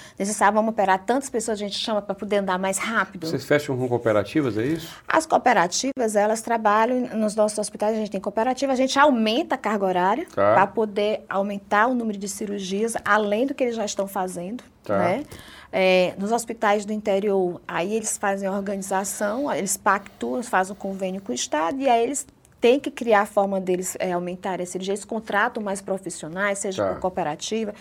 necessário, 0.45 0.53
vamos 0.53 0.71
operar 0.71 0.99
tantas 1.05 1.29
pessoas, 1.29 1.57
a 1.57 1.63
gente 1.63 1.77
chama 1.77 2.01
para 2.01 2.15
poder 2.15 2.37
andar 2.37 2.57
mais 2.57 2.77
rápido. 2.77 3.27
Vocês 3.27 3.45
fecham 3.45 3.77
com 3.77 3.87
cooperativas, 3.87 4.57
é 4.57 4.65
isso? 4.65 4.95
As 5.07 5.25
cooperativas, 5.25 6.15
elas 6.15 6.41
trabalham 6.41 7.07
nos 7.15 7.35
nossos 7.35 7.57
hospitais, 7.57 7.95
a 7.95 7.99
gente 7.99 8.11
tem 8.11 8.21
cooperativa, 8.21 8.71
a 8.71 8.75
gente 8.75 8.97
aumenta 8.97 9.55
a 9.55 9.57
carga 9.57 9.85
horária 9.85 10.25
tá. 10.25 10.53
para 10.53 10.67
poder 10.67 11.23
aumentar 11.29 11.87
o 11.87 11.93
número 11.93 12.17
de 12.17 12.27
cirurgias, 12.27 12.95
além 13.03 13.45
do 13.45 13.53
que 13.53 13.63
eles 13.63 13.75
já 13.75 13.85
estão 13.85 14.07
fazendo, 14.07 14.63
tá. 14.83 14.97
né? 14.97 15.23
É, 15.71 16.13
nos 16.17 16.31
hospitais 16.31 16.85
do 16.85 16.93
interior, 16.93 17.59
aí 17.67 17.95
eles 17.95 18.17
fazem 18.17 18.47
a 18.47 18.51
organização, 18.51 19.51
eles 19.53 19.75
pactuam, 19.75 20.41
fazem 20.41 20.73
um 20.73 20.75
convênio 20.75 21.21
com 21.21 21.33
o 21.33 21.35
Estado 21.35 21.77
e 21.81 21.89
aí 21.89 22.01
eles 22.01 22.25
têm 22.61 22.79
que 22.79 22.89
criar 22.89 23.21
a 23.21 23.25
forma 23.25 23.59
deles 23.59 23.97
é, 23.99 24.13
aumentar 24.13 24.61
esse 24.61 24.77
eles 24.77 25.03
contratam 25.03 25.61
mais 25.61 25.81
profissionais, 25.81 26.59
seja 26.59 26.83
tá. 26.83 26.93
com 26.93 27.01
cooperativa. 27.01 27.73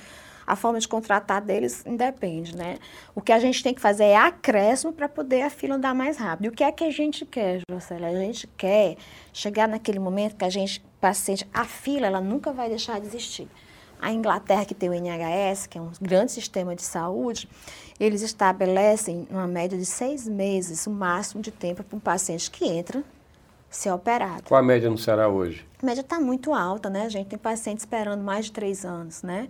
A 0.47 0.57
forma 0.57 0.79
de 0.79 0.87
contratar 0.87 1.41
deles 1.41 1.85
independe, 1.87 2.57
né? 2.57 2.79
O 3.15 3.21
que 3.21 3.33
a 3.33 3.39
gente 3.39 3.63
tem 3.63 3.73
que 3.73 3.81
fazer 3.81 4.05
é 4.05 4.17
acréscimo 4.17 4.93
para 4.93 5.09
poder 5.09 5.43
a 5.43 5.51
fila 5.51 5.77
andar 5.77 5.95
mais 5.95 6.17
rápido. 6.17 6.47
E 6.47 6.49
o 6.49 6.53
que 6.53 6.65
é 6.65 6.71
que 6.71 6.85
a 6.85 6.91
gente 6.91 7.25
quer, 7.25 7.61
Jocely? 7.71 8.05
A 8.05 8.15
gente 8.15 8.47
quer 8.57 8.97
chegar 9.33 9.67
naquele 9.67 9.99
momento 9.99 10.37
que 10.37 10.45
a 10.45 10.51
gente, 10.51 10.85
paciente, 11.01 11.49
a 11.53 11.65
fila, 11.65 12.07
ela 12.07 12.21
nunca 12.21 12.53
vai 12.53 12.69
deixar 12.69 13.01
de 13.01 13.07
existir. 13.07 13.49
A 14.01 14.13
Inglaterra, 14.13 14.65
que 14.65 14.75
tem 14.75 14.91
o 14.91 14.93
NHS, 14.93 15.67
que 15.67 15.79
é 15.79 15.81
um 15.81 15.91
grande 16.01 16.33
sistema 16.33 16.75
de 16.75 16.83
saúde, 16.83 17.49
eles 17.99 18.23
estabelecem 18.23 19.27
uma 19.31 19.47
média 19.47 19.79
de 19.79 19.87
seis 19.87 20.29
meses, 20.29 20.87
o 20.87 20.91
máximo 20.91 21.41
de 21.41 21.51
tempo 21.51 21.83
para 21.83 21.97
um 21.97 22.01
paciente 22.01 22.51
que 22.51 22.67
entra, 22.67 23.03
ser 23.77 23.91
operado. 23.91 24.45
Qual 24.45 24.59
a 24.59 24.63
média 24.63 24.89
no 24.89 24.97
Ceará 24.97 25.29
hoje? 25.29 25.67
A 25.83 25.87
média 25.87 26.01
está 26.01 26.21
muito 26.21 26.55
alta, 26.55 26.89
né? 26.89 27.03
A 27.03 27.09
gente 27.09 27.29
tem 27.29 27.39
paciente 27.39 27.81
esperando 27.81 28.23
mais 28.23 28.47
de 28.47 28.53
três 28.53 28.85
anos, 28.85 29.23
né? 29.23 29.49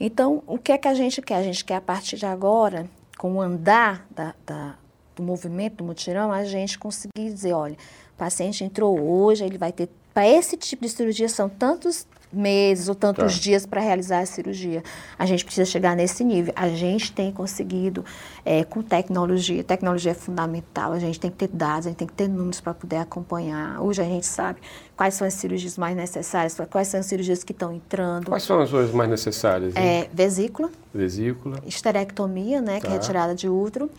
Então, 0.00 0.42
o 0.46 0.58
que 0.58 0.72
é 0.72 0.78
que 0.78 0.88
a 0.88 0.94
gente 0.94 1.20
quer? 1.20 1.36
A 1.36 1.42
gente 1.42 1.64
quer, 1.64 1.76
a 1.76 1.80
partir 1.80 2.16
de 2.16 2.26
agora, 2.26 2.88
com 3.16 3.34
o 3.34 3.40
andar 3.40 4.06
da, 4.10 4.34
da, 4.46 4.74
do 5.14 5.22
movimento 5.22 5.76
do 5.76 5.84
mutirão, 5.84 6.32
a 6.32 6.44
gente 6.44 6.78
conseguir 6.78 7.32
dizer, 7.32 7.52
olha, 7.52 7.74
o 7.74 8.18
paciente 8.18 8.64
entrou 8.64 8.98
hoje, 8.98 9.44
ele 9.44 9.58
vai 9.58 9.72
ter, 9.72 9.88
para 10.14 10.26
esse 10.26 10.56
tipo 10.56 10.82
de 10.82 10.88
cirurgia, 10.88 11.28
são 11.28 11.48
tantos 11.48 12.06
meses 12.32 12.88
ou 12.88 12.94
tantos 12.94 13.34
tá. 13.34 13.40
dias 13.40 13.66
para 13.66 13.80
realizar 13.80 14.20
a 14.20 14.26
cirurgia. 14.26 14.82
A 15.18 15.26
gente 15.26 15.44
precisa 15.44 15.64
chegar 15.64 15.96
nesse 15.96 16.22
nível. 16.22 16.52
A 16.56 16.68
gente 16.68 17.12
tem 17.12 17.32
conseguido 17.32 18.04
é, 18.44 18.64
com 18.64 18.82
tecnologia. 18.82 19.64
Tecnologia 19.64 20.12
é 20.12 20.14
fundamental. 20.14 20.92
A 20.92 20.98
gente 20.98 21.18
tem 21.18 21.30
que 21.30 21.36
ter 21.36 21.48
dados, 21.48 21.86
a 21.86 21.90
gente 21.90 21.98
tem 21.98 22.06
que 22.06 22.14
ter 22.14 22.28
números 22.28 22.60
para 22.60 22.74
poder 22.74 22.96
acompanhar. 22.96 23.80
Hoje 23.80 24.02
a 24.02 24.04
gente 24.04 24.26
sabe 24.26 24.60
quais 24.96 25.14
são 25.14 25.26
as 25.26 25.34
cirurgias 25.34 25.78
mais 25.78 25.96
necessárias, 25.96 26.56
quais 26.70 26.88
são 26.88 27.00
as 27.00 27.06
cirurgias 27.06 27.42
que 27.44 27.52
estão 27.52 27.72
entrando. 27.72 28.26
Quais 28.26 28.42
são 28.42 28.60
as 28.60 28.70
coisas 28.70 28.94
mais 28.94 29.08
necessárias? 29.08 29.74
É, 29.76 30.08
vesícula. 30.12 30.70
Vesícula. 30.92 31.60
Esterectomia, 31.66 32.60
né, 32.60 32.74
tá. 32.74 32.80
que 32.80 32.86
é 32.86 32.90
tá. 32.90 32.94
retirada 32.96 33.34
de 33.34 33.48
útero. 33.48 33.90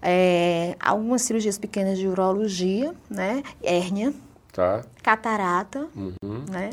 É, 0.00 0.76
algumas 0.78 1.22
cirurgias 1.22 1.58
pequenas 1.58 1.98
de 1.98 2.06
urologia, 2.06 2.94
né, 3.10 3.42
hérnia. 3.62 4.12
Tá. 4.52 4.82
Catarata, 5.02 5.86
uhum. 5.94 6.44
né? 6.50 6.70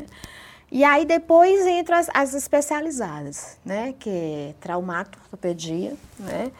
E 0.70 0.82
aí 0.82 1.04
depois 1.04 1.64
entram 1.66 1.96
as, 1.96 2.10
as 2.12 2.34
especializadas, 2.34 3.56
né? 3.64 3.94
Que 3.98 4.10
é 4.10 4.54
traumato, 4.60 5.18
ortopedia, 5.24 5.94
né? 6.18 6.50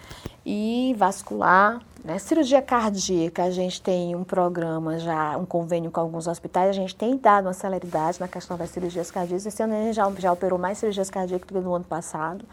E 0.45 0.95
vascular, 0.97 1.81
né? 2.05 2.19
Cirurgia 2.19 2.63
cardíaca, 2.63 3.43
a 3.43 3.51
gente 3.51 3.83
tem 3.83 4.15
um 4.15 4.23
programa 4.23 4.99
já, 4.99 5.37
um 5.37 5.45
convênio 5.45 5.91
com 5.91 5.99
alguns 5.99 6.29
hospitais, 6.29 6.71
a 6.71 6.73
gente 6.73 6.95
tem 6.95 7.17
dado 7.17 7.47
uma 7.47 7.53
celeridade 7.53 8.21
na 8.21 8.29
questão 8.29 8.57
das 8.57 8.71
cirurgias 8.71 9.11
cardíacas. 9.11 9.45
Esse 9.45 9.63
ano 9.63 9.75
a 9.75 9.83
gente 9.83 9.95
já, 9.95 10.09
já 10.19 10.33
operou 10.33 10.59
mais 10.59 10.79
cirurgias 10.79 11.11
cardíacas 11.11 11.49
do 11.49 11.55
que 11.55 11.61
no 11.61 11.75
ano 11.75 11.85
passado, 11.85 12.45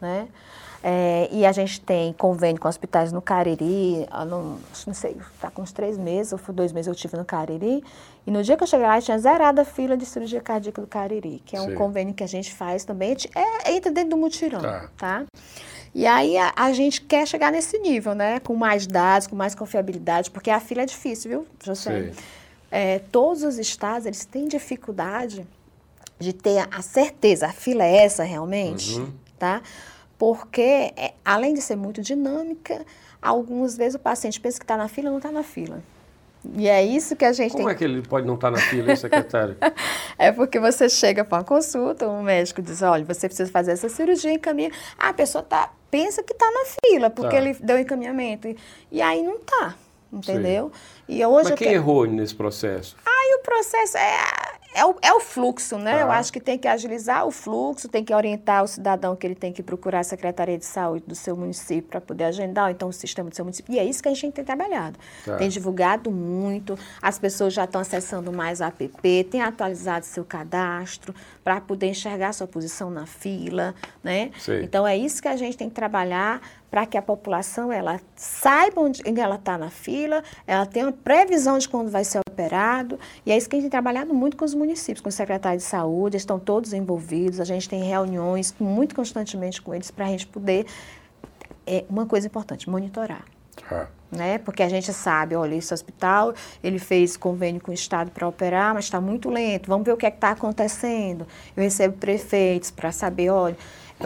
né? 0.00 0.26
É, 0.82 1.28
e 1.32 1.44
a 1.44 1.52
gente 1.52 1.80
tem 1.80 2.12
convênio 2.12 2.60
com 2.60 2.68
hospitais 2.68 3.12
no 3.12 3.20
Cariri, 3.20 4.06
não, 4.28 4.58
não 4.86 4.94
sei, 4.94 5.16
está 5.34 5.50
com 5.50 5.62
uns 5.62 5.72
três 5.72 5.98
meses, 5.98 6.32
ou 6.32 6.54
dois 6.54 6.72
meses 6.72 6.86
eu 6.86 6.94
tive 6.94 7.16
no 7.16 7.24
Cariri. 7.24 7.82
E 8.26 8.30
no 8.30 8.42
dia 8.42 8.56
que 8.56 8.62
eu 8.62 8.66
cheguei 8.66 8.86
lá, 8.86 9.00
tinha 9.00 9.18
zerado 9.18 9.60
a 9.60 9.64
fila 9.64 9.96
de 9.96 10.04
cirurgia 10.04 10.40
cardíaca 10.40 10.80
do 10.80 10.86
Cariri, 10.86 11.42
que 11.44 11.56
é 11.56 11.60
um 11.60 11.70
Sim. 11.70 11.74
convênio 11.74 12.14
que 12.14 12.24
a 12.24 12.26
gente 12.26 12.52
faz 12.52 12.84
também, 12.84 13.16
é, 13.34 13.72
entra 13.72 13.90
dentro 13.90 14.10
do 14.10 14.16
mutirão, 14.16 14.60
tá? 14.60 14.90
tá? 14.96 15.24
E 15.94 16.06
aí 16.06 16.36
a, 16.36 16.52
a, 16.54 16.72
gente 16.72 17.00
quer 17.00 17.26
chegar 17.26 17.50
nesse 17.50 17.78
nível, 17.78 18.14
né? 18.14 18.38
Com 18.40 18.54
mais 18.54 18.86
dados, 18.86 19.26
com 19.26 19.34
mais 19.34 19.54
confiabilidade, 19.54 20.30
porque 20.30 20.50
a 20.50 20.60
fila 20.60 20.82
é 20.82 20.86
difícil, 20.86 21.30
viu, 21.30 21.46
José? 21.64 22.12
É, 22.70 22.98
todos 23.10 23.42
os 23.42 23.58
estados, 23.58 24.06
eles 24.06 24.24
têm 24.24 24.46
dificuldade 24.46 25.46
de 26.18 26.32
ter 26.32 26.66
a 26.70 26.82
certeza, 26.82 27.46
a 27.46 27.52
fila 27.52 27.84
é 27.84 28.04
essa 28.04 28.24
realmente, 28.24 28.98
uhum. 28.98 29.12
tá? 29.38 29.62
Porque, 30.18 30.92
é, 30.96 31.14
além 31.24 31.54
de 31.54 31.60
ser 31.60 31.76
muito 31.76 32.00
dinâmica, 32.00 32.84
algumas 33.20 33.76
vezes 33.76 33.94
o 33.94 33.98
paciente 33.98 34.40
pensa 34.40 34.58
que 34.58 34.64
está 34.64 34.76
na 34.76 34.88
fila 34.88 35.10
não 35.10 35.18
está 35.18 35.30
na 35.30 35.42
fila. 35.42 35.82
E 36.54 36.68
é 36.68 36.84
isso 36.84 37.16
que 37.16 37.24
a 37.24 37.32
gente 37.32 37.52
Como 37.52 37.64
tem... 37.64 37.72
é 37.72 37.74
que 37.74 37.84
ele 37.84 38.02
pode 38.02 38.26
não 38.26 38.34
estar 38.34 38.50
tá 38.50 38.56
na 38.56 38.62
fila, 38.62 38.90
hein, 38.90 38.96
secretário? 38.96 39.56
é 40.16 40.30
porque 40.30 40.60
você 40.60 40.88
chega 40.88 41.24
para 41.24 41.38
uma 41.38 41.44
consulta, 41.44 42.08
um 42.08 42.22
médico 42.22 42.62
diz, 42.62 42.82
olha, 42.82 43.04
você 43.04 43.26
precisa 43.28 43.50
fazer 43.50 43.72
essa 43.72 43.88
cirurgia, 43.88 44.32
encaminha. 44.32 44.70
Ah, 44.98 45.08
a 45.08 45.12
pessoa 45.12 45.42
tá, 45.42 45.72
pensa 45.90 46.22
que 46.22 46.32
está 46.32 46.46
na 46.50 46.64
fila, 46.84 47.10
porque 47.10 47.36
tá. 47.36 47.42
ele 47.42 47.54
deu 47.54 47.78
encaminhamento. 47.78 48.48
E, 48.48 48.56
e 48.92 49.02
aí 49.02 49.22
não 49.22 49.36
está, 49.36 49.74
entendeu? 50.12 50.70
E 51.08 51.24
hoje 51.24 51.50
Mas 51.50 51.58
quem 51.58 51.68
quero... 51.68 51.80
errou 51.80 52.06
nesse 52.06 52.34
processo? 52.34 52.96
Aí 53.04 53.34
o 53.40 53.42
processo 53.42 53.96
é 53.96 54.16
é 54.76 54.84
o, 54.84 54.94
é 55.00 55.10
o 55.14 55.20
fluxo, 55.20 55.78
né? 55.78 56.02
Eu 56.02 56.10
acho 56.10 56.30
que 56.30 56.38
tem 56.38 56.58
que 56.58 56.68
agilizar 56.68 57.26
o 57.26 57.30
fluxo, 57.30 57.88
tem 57.88 58.04
que 58.04 58.12
orientar 58.12 58.62
o 58.62 58.68
cidadão 58.68 59.16
que 59.16 59.26
ele 59.26 59.34
tem 59.34 59.50
que 59.50 59.62
procurar 59.62 60.00
a 60.00 60.04
Secretaria 60.04 60.58
de 60.58 60.66
Saúde 60.66 61.02
do 61.06 61.14
seu 61.14 61.34
município 61.34 61.88
para 61.88 62.00
poder 62.00 62.24
agendar, 62.24 62.66
ou 62.66 62.70
então 62.70 62.90
o 62.90 62.92
sistema 62.92 63.30
do 63.30 63.34
seu 63.34 63.42
município. 63.42 63.74
E 63.74 63.78
é 63.78 63.84
isso 63.84 64.02
que 64.02 64.08
a 64.10 64.14
gente 64.14 64.34
tem 64.34 64.44
trabalhado. 64.44 64.98
Tá. 65.24 65.36
Tem 65.36 65.48
divulgado 65.48 66.10
muito, 66.10 66.78
as 67.00 67.18
pessoas 67.18 67.54
já 67.54 67.64
estão 67.64 67.80
acessando 67.80 68.30
mais 68.30 68.60
a 68.60 68.66
app, 68.66 69.24
tem 69.30 69.40
atualizado 69.40 70.04
seu 70.04 70.26
cadastro 70.26 71.14
para 71.42 71.58
poder 71.58 71.86
enxergar 71.86 72.34
sua 72.34 72.46
posição 72.46 72.90
na 72.90 73.06
fila, 73.06 73.74
né? 74.04 74.30
Então 74.62 74.86
é 74.86 74.94
isso 74.94 75.22
que 75.22 75.28
a 75.28 75.36
gente 75.36 75.56
tem 75.56 75.70
que 75.70 75.74
trabalhar 75.74 76.42
para 76.76 76.84
que 76.84 76.98
a 76.98 77.00
população 77.00 77.72
ela 77.72 77.98
saiba 78.14 78.82
onde 78.82 79.00
ela 79.18 79.36
está 79.36 79.56
na 79.56 79.70
fila, 79.70 80.22
ela 80.46 80.66
tenha 80.66 80.84
uma 80.84 80.92
previsão 80.92 81.56
de 81.56 81.66
quando 81.66 81.90
vai 81.90 82.04
ser 82.04 82.20
operado. 82.28 83.00
E 83.24 83.32
é 83.32 83.36
isso 83.38 83.48
que 83.48 83.56
a 83.56 83.58
gente 83.58 83.62
tem 83.62 83.70
trabalhado 83.70 84.12
muito 84.12 84.36
com 84.36 84.44
os 84.44 84.52
municípios, 84.52 85.00
com 85.00 85.08
o 85.08 85.12
secretário 85.12 85.56
de 85.56 85.64
saúde, 85.64 86.18
estão 86.18 86.38
todos 86.38 86.74
envolvidos, 86.74 87.40
a 87.40 87.46
gente 87.46 87.66
tem 87.66 87.82
reuniões 87.82 88.54
muito 88.60 88.94
constantemente 88.94 89.62
com 89.62 89.74
eles 89.74 89.90
para 89.90 90.04
a 90.04 90.08
gente 90.08 90.26
poder. 90.26 90.66
É 91.66 91.86
uma 91.88 92.04
coisa 92.04 92.26
importante, 92.26 92.68
monitorar. 92.68 93.24
Ah. 93.70 93.86
Né? 94.12 94.36
Porque 94.36 94.62
a 94.62 94.68
gente 94.68 94.92
sabe, 94.92 95.34
olha, 95.34 95.54
esse 95.54 95.72
hospital, 95.72 96.34
ele 96.62 96.78
fez 96.78 97.16
convênio 97.16 97.58
com 97.58 97.70
o 97.70 97.74
Estado 97.74 98.10
para 98.10 98.28
operar, 98.28 98.74
mas 98.74 98.84
está 98.84 99.00
muito 99.00 99.30
lento, 99.30 99.66
vamos 99.66 99.86
ver 99.86 99.92
o 99.92 99.96
que 99.96 100.04
é 100.04 100.10
está 100.10 100.32
acontecendo. 100.32 101.26
Eu 101.56 101.62
recebo 101.62 101.96
prefeitos 101.96 102.70
para 102.70 102.92
saber, 102.92 103.30
olha, 103.30 103.56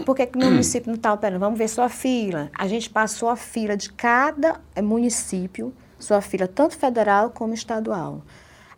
por 0.04 0.14
que, 0.14 0.26
que 0.26 0.38
meu 0.38 0.50
município 0.50 0.88
não 0.88 0.96
está 0.96 1.12
operando? 1.12 1.40
Vamos 1.40 1.58
ver 1.58 1.68
sua 1.68 1.88
fila. 1.88 2.50
A 2.56 2.68
gente 2.68 2.88
passou 2.88 3.28
a 3.28 3.36
fila 3.36 3.76
de 3.76 3.92
cada 3.92 4.60
município, 4.82 5.72
sua 5.98 6.20
fila 6.20 6.46
tanto 6.46 6.76
federal 6.76 7.30
como 7.30 7.54
estadual. 7.54 8.22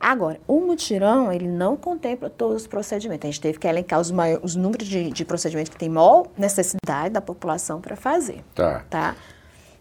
Agora, 0.01 0.41
o 0.49 0.61
mutirão, 0.61 1.33
ele 1.33 1.47
não 1.47 1.77
contempla 1.77 2.29
todos 2.29 2.63
os 2.63 2.67
procedimentos. 2.67 3.29
A 3.29 3.31
gente 3.31 3.41
teve 3.41 3.59
que 3.59 3.69
elencar 3.69 4.01
os, 4.01 4.11
maiores, 4.11 4.45
os 4.45 4.57
números 4.57 4.89
de, 4.89 5.13
de 5.13 5.25
procedimentos 5.25 5.71
que 5.71 5.77
tem 5.77 5.89
maior 5.89 6.27
necessidade 6.37 7.11
da 7.11 7.21
população 7.21 7.81
para 7.81 7.95
fazer. 7.95 8.43
Tá. 8.53 8.85
tá. 8.91 9.15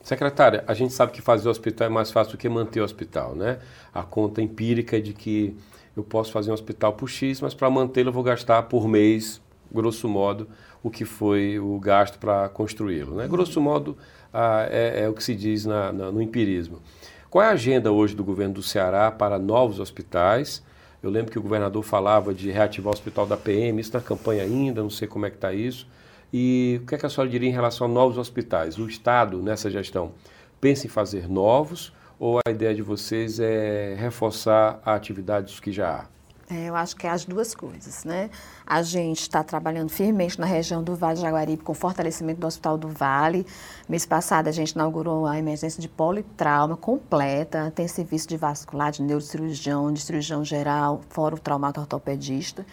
Secretária, 0.03 0.63
a 0.67 0.75
gente 0.75 0.93
sabe 0.93 1.11
que 1.11 1.23
fazer 1.23 1.47
o 1.47 1.51
hospital 1.51 1.87
é 1.87 1.89
mais 1.89 2.11
fácil 2.11 2.33
do 2.33 2.37
que 2.37 2.47
manter 2.47 2.81
o 2.81 2.83
hospital, 2.83 3.35
né? 3.35 3.57
A 3.91 4.03
conta 4.03 4.43
empírica 4.43 4.97
é 4.97 4.99
de 4.99 5.13
que 5.13 5.57
eu 5.97 6.03
posso 6.03 6.31
fazer 6.31 6.51
um 6.51 6.53
hospital 6.53 6.93
por 6.93 7.07
X, 7.07 7.41
mas 7.41 7.55
para 7.55 7.67
mantê-lo 7.69 8.09
eu 8.09 8.13
vou 8.13 8.23
gastar 8.23 8.63
por 8.63 8.87
mês, 8.87 9.41
grosso 9.71 10.07
modo, 10.07 10.47
o 10.83 10.89
que 10.89 11.05
foi 11.05 11.59
o 11.59 11.79
gasto 11.79 12.17
para 12.17 12.49
construí-lo. 12.49 13.15
Né? 13.15 13.27
Grosso 13.27 13.61
modo, 13.61 13.97
ah, 14.33 14.65
é, 14.69 15.03
é, 15.03 15.09
o 15.09 15.13
que 15.13 15.23
se 15.23 15.35
diz 15.35 15.65
na, 15.65 15.91
na, 15.91 16.11
no 16.11 16.21
empirismo. 16.21 16.81
Qual 17.29 17.43
é 17.43 17.47
a 17.47 17.51
agenda 17.51 17.91
hoje 17.91 18.15
do 18.15 18.23
governo 18.23 18.55
do 18.55 18.63
Ceará 18.63 19.11
para 19.11 19.39
novos 19.39 19.79
hospitais? 19.79 20.63
Eu 21.01 21.09
lembro 21.09 21.31
que 21.31 21.39
o 21.39 21.41
governador 21.41 21.83
falava 21.83 22.33
de 22.33 22.51
reativar 22.51 22.91
o 22.91 22.93
hospital 22.93 23.25
da 23.25 23.37
PM, 23.37 23.79
isso 23.79 23.93
na 23.93 24.01
campanha 24.01 24.43
ainda, 24.43 24.81
não 24.83 24.89
sei 24.89 25.07
como 25.07 25.25
é 25.25 25.29
que 25.29 25.37
está 25.37 25.53
isso. 25.53 25.87
E 26.33 26.79
o 26.83 26.85
que, 26.85 26.95
é 26.95 26.97
que 26.97 27.05
a 27.05 27.09
senhora 27.09 27.29
diria 27.29 27.49
em 27.49 27.53
relação 27.53 27.87
a 27.87 27.89
novos 27.89 28.17
hospitais? 28.17 28.77
O 28.77 28.87
Estado, 28.87 29.41
nessa 29.41 29.69
gestão, 29.69 30.11
pensa 30.59 30.85
em 30.87 30.89
fazer 30.89 31.27
novos 31.27 31.91
ou 32.19 32.39
a 32.45 32.51
ideia 32.51 32.73
de 32.73 32.81
vocês 32.81 33.39
é 33.39 33.95
reforçar 33.97 34.79
a 34.85 34.93
atividade 34.93 35.47
dos 35.47 35.59
que 35.59 35.71
já 35.71 35.89
há? 35.89 36.20
É, 36.51 36.67
eu 36.67 36.75
acho 36.75 36.97
que 36.97 37.07
é 37.07 37.09
as 37.09 37.23
duas 37.23 37.55
coisas, 37.55 38.03
né? 38.03 38.29
A 38.67 38.81
gente 38.81 39.21
está 39.21 39.41
trabalhando 39.41 39.89
firmemente 39.89 40.37
na 40.37 40.45
região 40.45 40.83
do 40.83 40.97
Vale 40.97 41.15
de 41.15 41.21
Jaguaribe 41.21 41.63
com 41.63 41.73
fortalecimento 41.73 42.41
do 42.41 42.47
Hospital 42.47 42.77
do 42.77 42.89
Vale. 42.89 43.47
Mês 43.87 44.05
passado 44.05 44.49
a 44.49 44.51
gente 44.51 44.71
inaugurou 44.71 45.25
a 45.25 45.39
emergência 45.39 45.81
de 45.81 45.87
politrauma 45.87 46.75
completa, 46.75 47.71
tem 47.73 47.87
serviço 47.87 48.27
de 48.27 48.35
vascular, 48.35 48.91
de 48.91 49.01
neurocirurgião, 49.01 49.93
de 49.93 50.01
cirurgião 50.01 50.43
geral, 50.43 50.99
fora 51.07 51.35
o 51.35 51.39
traumato 51.39 51.79
ortopedista 51.79 52.65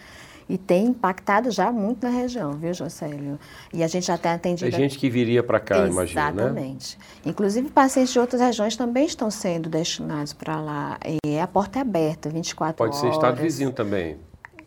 e 0.49 0.57
tem 0.57 0.87
impactado 0.87 1.51
já 1.51 1.71
muito 1.71 2.03
na 2.03 2.09
região, 2.09 2.53
viu, 2.53 2.73
Jocélio? 2.73 3.39
E 3.71 3.83
a 3.83 3.87
gente 3.87 4.07
já 4.07 4.17
tem 4.17 4.31
atendido... 4.31 4.71
Tem 4.71 4.79
gente 4.79 4.97
que 4.97 5.07
viria 5.07 5.43
para 5.43 5.59
cá, 5.59 5.85
imagina, 5.85 6.31
né? 6.31 6.41
Exatamente. 6.41 6.97
Inclusive, 7.23 7.69
pacientes 7.69 8.11
de 8.11 8.19
outras 8.19 8.41
regiões 8.41 8.75
também 8.75 9.05
estão 9.05 9.29
sendo 9.29 9.69
destinados 9.69 10.33
para 10.33 10.59
lá. 10.59 10.97
E 11.23 11.37
a 11.37 11.45
porta 11.45 11.77
é 11.77 11.81
aberta, 11.83 12.29
24 12.29 12.75
Pode 12.75 12.89
horas. 12.89 12.99
Pode 12.99 13.13
ser 13.13 13.17
estado 13.17 13.39
vizinho 13.39 13.71
também. 13.71 14.17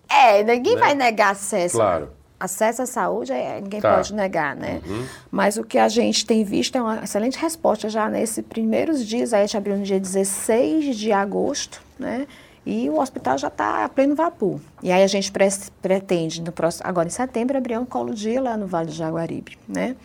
É, 0.09 0.45
ninguém 0.45 0.77
né? 0.77 0.81
vai 0.81 0.95
negar 0.95 1.33
acesso. 1.33 1.77
Claro. 1.77 2.11
Acesso 2.39 2.83
à 2.83 2.87
saúde, 2.87 3.33
é, 3.33 3.61
ninguém 3.61 3.81
tá. 3.81 3.97
pode 3.97 4.15
negar, 4.15 4.55
né? 4.55 4.81
Uhum. 4.87 5.05
Mas 5.33 5.57
o 5.57 5.65
que 5.65 5.79
a 5.79 5.89
gente 5.89 6.25
tem 6.25 6.45
visto 6.45 6.77
é 6.77 6.83
uma 6.83 7.03
excelente 7.03 7.39
resposta 7.39 7.89
já 7.89 8.09
nesses 8.09 8.45
primeiros 8.45 9.05
dias. 9.05 9.33
A 9.33 9.41
gente 9.41 9.57
abriu 9.57 9.77
no 9.77 9.83
dia 9.83 9.99
16 9.99 10.97
de 10.97 11.13
agosto, 11.13 11.83
né? 11.99 12.27
E 12.65 12.89
o 12.89 13.01
hospital 13.01 13.37
já 13.39 13.49
está 13.49 13.85
a 13.85 13.89
pleno 13.89 14.15
vapor. 14.15 14.61
E 14.83 14.93
aí 14.93 15.03
a 15.03 15.07
gente 15.07 15.31
pre 15.33 15.49
pretende, 15.81 16.41
no 16.41 16.53
próximo, 16.53 16.87
agora 16.87 17.09
em 17.09 17.11
setembro, 17.11 17.57
abrir 17.57 17.79
um 17.79 17.85
colo-dia 17.85 18.41
lá 18.41 18.57
no 18.57 18.67
Vale 18.67 18.87
do 18.87 18.93
Jaguaribe, 18.93 19.59
né? 19.69 19.97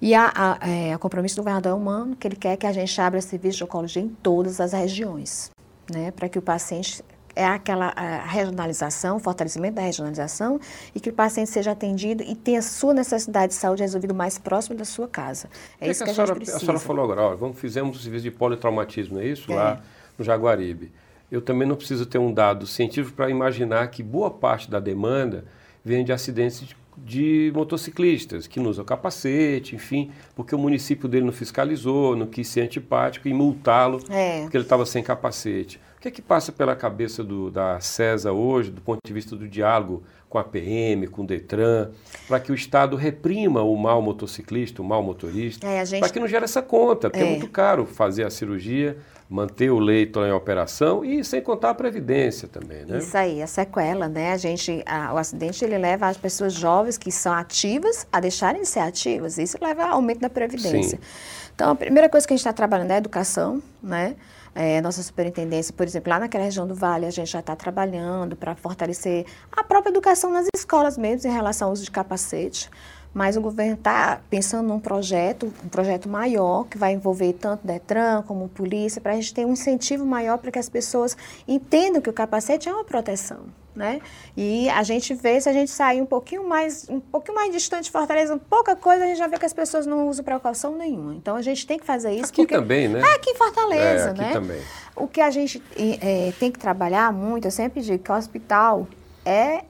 E 0.00 0.14
a, 0.14 0.32
a, 0.34 0.68
é, 0.68 0.92
a 0.92 0.98
compromisso 0.98 1.36
do 1.36 1.42
governador 1.42 1.72
é 1.72 1.74
humano, 1.74 2.16
que 2.16 2.26
ele 2.26 2.36
quer 2.36 2.56
que 2.56 2.66
a 2.66 2.72
gente 2.72 3.00
abra 3.00 3.20
serviço 3.20 3.58
de 3.58 3.64
oncologia 3.64 4.02
em 4.02 4.08
todas 4.08 4.60
as 4.60 4.72
regiões, 4.72 5.50
né? 5.90 6.10
Para 6.10 6.28
que 6.28 6.38
o 6.38 6.42
paciente 6.42 7.04
é 7.36 7.44
aquela 7.44 7.94
regionalização, 8.26 9.20
fortalecimento 9.20 9.76
da 9.76 9.82
regionalização 9.82 10.60
e 10.94 11.00
que 11.00 11.10
o 11.10 11.12
paciente 11.12 11.50
seja 11.50 11.70
atendido 11.70 12.22
e 12.22 12.34
tenha 12.34 12.60
sua 12.60 12.92
necessidade 12.92 13.52
de 13.52 13.58
saúde 13.58 13.82
resolvida 13.82 14.12
mais 14.12 14.36
próximo 14.36 14.76
da 14.76 14.84
sua 14.84 15.06
casa. 15.06 15.48
É 15.80 15.84
que 15.84 15.90
isso 15.92 16.02
que, 16.02 16.10
a, 16.10 16.12
a, 16.12 16.14
senhora, 16.14 16.32
a, 16.32 16.34
gente 16.34 16.44
precisa. 16.44 16.56
A 16.56 16.60
senhora 16.60 16.78
falou 16.78 17.04
agora, 17.04 17.22
ó, 17.22 17.36
vamos, 17.36 17.58
fizemos 17.58 17.96
o 17.96 18.02
serviço 18.02 18.24
de 18.24 18.30
politraumatismo, 18.30 19.20
é 19.20 19.26
isso? 19.26 19.50
É. 19.52 19.54
Lá 19.54 19.80
no 20.18 20.24
Jaguaribe. 20.24 20.92
Eu 21.30 21.40
também 21.40 21.66
não 21.66 21.76
preciso 21.76 22.06
ter 22.06 22.18
um 22.18 22.32
dado 22.32 22.66
científico 22.66 23.16
para 23.16 23.30
imaginar 23.30 23.86
que 23.88 24.02
boa 24.02 24.30
parte 24.30 24.70
da 24.70 24.80
demanda 24.80 25.44
vem 25.84 26.04
de 26.04 26.12
acidentes 26.12 26.60
de, 26.60 26.76
de 26.98 27.52
motociclistas, 27.54 28.46
que 28.46 28.60
não 28.60 28.68
usam 28.70 28.84
capacete, 28.84 29.74
enfim, 29.76 30.10
porque 30.34 30.54
o 30.54 30.58
município 30.58 31.08
dele 31.08 31.24
não 31.24 31.32
fiscalizou, 31.32 32.14
não 32.16 32.26
quis 32.26 32.48
ser 32.48 32.62
antipático 32.62 33.28
e 33.28 33.32
multá-lo 33.32 34.00
É. 34.10 34.42
porque 34.42 34.56
ele 34.56 34.64
estava 34.64 34.84
sem 34.84 35.02
capacete. 35.02 35.80
O 35.96 36.00
que 36.00 36.08
é 36.08 36.10
que 36.10 36.22
passa 36.22 36.50
pela 36.50 36.74
cabeça 36.74 37.22
do, 37.22 37.50
da 37.50 37.78
CESA 37.80 38.32
hoje, 38.32 38.70
do 38.70 38.80
ponto 38.80 39.00
de 39.04 39.12
vista 39.12 39.36
do 39.36 39.46
diálogo 39.46 40.02
com 40.30 40.38
a 40.38 40.44
PM, 40.44 41.06
com 41.08 41.22
o 41.22 41.26
Detran, 41.26 41.90
para 42.26 42.40
que 42.40 42.50
o 42.50 42.54
Estado 42.54 42.96
reprima 42.96 43.62
o 43.62 43.76
mau 43.76 44.00
motociclista, 44.00 44.80
o 44.80 44.84
mau 44.84 45.02
motorista, 45.02 45.66
É, 45.66 45.84
gente- 45.84 46.00
para 46.00 46.08
que 46.08 46.18
não 46.20 46.26
gere 46.28 46.44
essa 46.44 46.62
conta, 46.62 47.10
porque 47.10 47.22
é. 47.22 47.26
É. 47.26 47.30
muito 47.30 47.48
caro 47.48 47.84
fazer 47.84 48.24
a 48.24 48.30
cirurgia, 48.30 48.96
manter 49.30 49.70
o 49.70 49.78
leito 49.78 50.18
em 50.24 50.32
operação 50.32 51.04
e 51.04 51.22
sem 51.24 51.40
contar 51.40 51.70
a 51.70 51.74
previdência 51.74 52.48
também, 52.48 52.84
né? 52.84 52.98
Isso 52.98 53.16
aí, 53.16 53.40
a 53.40 53.46
sequela, 53.46 54.08
né? 54.08 54.32
A 54.32 54.36
gente, 54.36 54.82
a- 54.84 55.14
o 55.14 55.18
acidente 55.18 55.64
ele 55.64 55.78
leva 55.78 56.08
as 56.08 56.16
pessoas 56.16 56.52
jovens 56.52 56.98
que 56.98 57.12
são 57.12 57.32
ativas 57.32 58.08
a 58.12 58.18
deixarem 58.18 58.62
de 58.62 58.66
ser 58.68 58.80
ativas. 58.80 59.38
Isso 59.38 59.56
leva 59.62 59.84
ao 59.84 59.92
aumento 59.92 60.18
da 60.18 60.28
previdência. 60.28 60.98
Sim. 60.98 61.50
Então, 61.54 61.70
a 61.70 61.76
primeira 61.76 62.08
coisa 62.08 62.26
que 62.26 62.32
a 62.32 62.36
gente 62.36 62.40
está 62.40 62.52
trabalhando 62.52 62.90
é 62.90 62.94
a 62.94 62.98
educação, 62.98 63.62
né? 63.80 64.16
É, 64.52 64.80
nossa 64.80 65.00
superintendência, 65.00 65.72
por 65.72 65.86
exemplo, 65.86 66.10
lá 66.10 66.18
naquela 66.18 66.42
região 66.42 66.66
do 66.66 66.74
Vale, 66.74 67.06
a 67.06 67.10
gente 67.10 67.30
já 67.30 67.38
está 67.38 67.54
trabalhando 67.54 68.34
para 68.34 68.56
fortalecer 68.56 69.24
a 69.52 69.62
própria 69.62 69.90
educação 69.90 70.32
nas 70.32 70.46
escolas 70.56 70.98
mesmo 70.98 71.30
em 71.30 71.32
relação 71.32 71.68
ao 71.68 71.72
uso 71.72 71.84
de 71.84 71.90
capacete. 71.92 72.68
Mas 73.12 73.36
o 73.36 73.40
governo 73.40 73.74
está 73.74 74.20
pensando 74.30 74.68
num 74.68 74.78
projeto, 74.78 75.52
um 75.64 75.68
projeto 75.68 76.08
maior, 76.08 76.64
que 76.64 76.78
vai 76.78 76.92
envolver 76.92 77.32
tanto 77.32 77.66
Detran 77.66 78.22
como 78.22 78.48
polícia, 78.48 79.00
para 79.00 79.12
a 79.12 79.14
gente 79.16 79.34
ter 79.34 79.44
um 79.44 79.52
incentivo 79.52 80.06
maior 80.06 80.38
para 80.38 80.50
que 80.52 80.58
as 80.58 80.68
pessoas 80.68 81.16
entendam 81.46 82.00
que 82.00 82.08
o 82.08 82.12
capacete 82.12 82.68
é 82.68 82.72
uma 82.72 82.84
proteção. 82.84 83.40
Né? 83.74 84.00
E 84.36 84.68
a 84.70 84.82
gente 84.82 85.14
vê, 85.14 85.40
se 85.40 85.48
a 85.48 85.52
gente 85.52 85.70
sair 85.70 86.02
um 86.02 86.06
pouquinho 86.06 86.46
mais, 86.46 86.88
um 86.88 86.98
pouquinho 87.00 87.36
mais 87.36 87.52
distante 87.52 87.84
de 87.84 87.90
Fortaleza, 87.90 88.38
pouca 88.50 88.74
coisa, 88.74 89.04
a 89.04 89.06
gente 89.06 89.16
já 89.16 89.28
vê 89.28 89.38
que 89.38 89.46
as 89.46 89.52
pessoas 89.52 89.86
não 89.86 90.08
usam 90.08 90.24
precaução 90.24 90.76
nenhuma. 90.76 91.14
Então 91.14 91.36
a 91.36 91.42
gente 91.42 91.66
tem 91.66 91.78
que 91.78 91.86
fazer 91.86 92.12
isso. 92.12 92.26
Aqui 92.26 92.42
porque... 92.42 92.54
também, 92.56 92.88
né? 92.88 93.00
É, 93.00 93.14
aqui 93.14 93.30
em 93.30 93.36
Fortaleza, 93.36 94.08
É, 94.08 94.10
aqui 94.10 94.20
né? 94.20 94.32
também. 94.32 94.60
O 94.96 95.06
que 95.06 95.20
a 95.20 95.30
gente 95.30 95.62
eh, 95.76 96.32
tem 96.38 96.50
que 96.50 96.58
trabalhar 96.58 97.12
muito, 97.12 97.46
eu 97.46 97.50
sempre 97.50 97.80
digo 97.80 98.02
que 98.02 98.10
o 98.10 98.14
hospital 98.14 98.86
é 99.24 99.64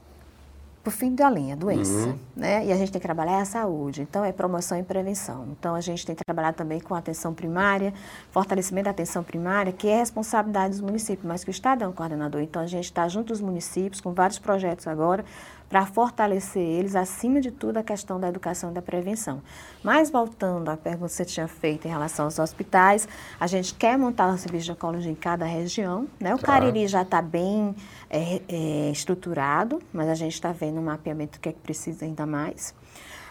pro 0.83 0.91
fim 0.91 1.15
da 1.15 1.29
linha, 1.29 1.55
doença, 1.55 2.09
Uhum. 2.09 2.19
né? 2.35 2.65
E 2.65 2.73
a 2.73 2.77
gente 2.77 2.91
tem 2.91 2.99
que 3.01 3.07
trabalhar 3.07 3.41
a 3.41 3.45
saúde, 3.45 4.01
então 4.01 4.25
é 4.25 4.33
promoção 4.33 4.79
e 4.79 4.83
prevenção. 4.83 5.47
Então 5.51 5.75
a 5.75 5.81
gente 5.81 6.07
tem 6.07 6.17
que 6.17 6.25
trabalhar 6.25 6.55
também 6.55 6.81
com 6.81 6.95
a 6.95 6.99
atenção 6.99 7.35
primária, 7.35 7.93
fortalecimento 8.31 8.85
da 8.87 8.91
atenção 8.91 9.23
primária, 9.23 9.73
que 9.73 9.89
é 9.89 9.97
responsabilidade 9.99 10.71
dos 10.71 10.81
municípios, 10.81 11.27
mas 11.27 11.45
que 11.45 11.51
o 11.51 11.53
Estado 11.53 11.85
é 11.85 11.89
um 11.89 11.93
coordenador. 11.93 12.41
Então 12.41 12.63
a 12.63 12.67
gente 12.67 12.85
está 12.85 13.07
junto 13.09 13.29
dos 13.29 13.41
municípios 13.43 14.01
com 14.01 14.15
vários 14.15 14.39
projetos 14.39 14.87
agora 14.87 15.25
para 15.71 15.87
fortalecer 15.87 16.61
eles, 16.61 16.97
acima 16.97 17.41
de 17.41 17.53
tudo, 17.53 17.77
a 17.77 17.83
questão 17.83 18.19
da 18.19 18.29
educação 18.29 18.73
e 18.73 18.75
da 18.75 18.83
prevenção. 18.83 19.41
Mas 19.85 20.11
voltando 20.11 20.69
à 20.69 20.77
pergunta 20.77 21.07
que 21.07 21.15
você 21.15 21.25
tinha 21.25 21.47
feito 21.47 21.87
em 21.87 21.91
relação 21.91 22.25
aos 22.25 22.41
hospitais, 22.41 23.09
a 23.39 23.47
gente 23.47 23.73
quer 23.75 23.97
montar 23.97 24.27
um 24.27 24.37
serviço 24.37 24.65
de 24.65 24.73
oncologia 24.73 25.13
em 25.13 25.15
cada 25.15 25.45
região, 25.45 26.09
né? 26.19 26.35
O 26.35 26.39
Tá. 26.39 26.49
Cariri 26.49 26.89
já 26.89 27.03
está 27.03 27.23
bem 27.23 27.77
é, 28.11 28.43
é, 28.49 28.91
estruturado, 28.91 29.81
mas 29.93 30.09
a 30.09 30.15
gente 30.17 30.35
está 30.35 30.51
vendo 30.51 30.81
um 30.81 30.85
mapeamento 30.85 31.39
do 31.39 31.41
que 31.41 31.49
é 31.49 31.53
que 31.53 31.61
precisa 31.61 32.05
ainda 32.05 32.27
mais. 32.27 32.75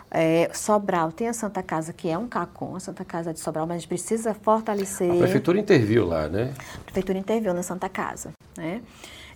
É, 0.09 0.49
Sobral 0.53 1.11
tem 1.11 1.27
a 1.27 1.33
Santa 1.33 1.61
Casa, 1.61 1.91
que 1.91 2.09
é 2.09 2.17
um 2.17 2.27
CACOM, 2.27 2.75
a 2.75 2.79
Santa 2.79 3.03
Casa 3.03 3.33
de 3.33 3.39
Sobral, 3.41 3.67
mas 3.67 3.75
a 3.75 3.79
gente 3.79 3.89
precisa 3.89 4.33
fortalecer. 4.33 5.11
A 5.11 5.17
prefeitura 5.17 5.59
interviu 5.59 6.05
lá, 6.07 6.27
né? 6.29 6.53
A 6.79 6.83
prefeitura 6.83 7.17
interviu 7.19 7.53
na 7.53 7.61
Santa 7.61 7.89
Casa, 7.89 8.31
né? 8.57 8.81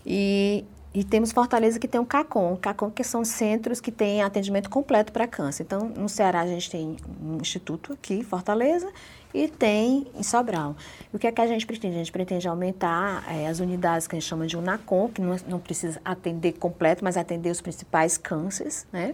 E, 0.05 0.65
e 0.93 1.03
temos 1.03 1.31
Fortaleza 1.31 1.79
que 1.79 1.87
tem 1.87 1.99
um 1.99 2.05
CACOM, 2.05 2.55
CACOM 2.55 2.91
que 2.91 3.03
são 3.03 3.25
centros 3.25 3.81
que 3.81 3.91
têm 3.91 4.21
atendimento 4.21 4.69
completo 4.69 5.11
para 5.11 5.25
câncer. 5.27 5.63
Então, 5.63 5.89
no 5.89 6.07
Ceará 6.07 6.41
a 6.41 6.47
gente 6.47 6.69
tem 6.69 6.95
um 7.21 7.37
instituto 7.41 7.93
aqui, 7.93 8.15
em 8.15 8.23
Fortaleza, 8.23 8.91
e 9.33 9.47
tem 9.47 10.05
em 10.13 10.21
Sobral. 10.21 10.75
E 11.11 11.15
o 11.15 11.19
que 11.19 11.25
é 11.25 11.31
que 11.31 11.41
a 11.41 11.47
gente 11.47 11.65
pretende? 11.65 11.95
A 11.95 11.97
gente 11.97 12.11
pretende 12.11 12.47
aumentar 12.47 13.25
eh, 13.27 13.47
as 13.47 13.59
unidades 13.59 14.05
que 14.05 14.15
a 14.15 14.19
gente 14.19 14.29
chama 14.29 14.45
de 14.45 14.55
UNACOM, 14.55 15.09
que 15.09 15.19
não, 15.19 15.35
não 15.47 15.59
precisa 15.59 15.99
atender 16.05 16.51
completo, 16.53 17.03
mas 17.03 17.17
atender 17.17 17.49
os 17.49 17.59
principais 17.59 18.15
cânceres, 18.15 18.85
né? 18.93 19.13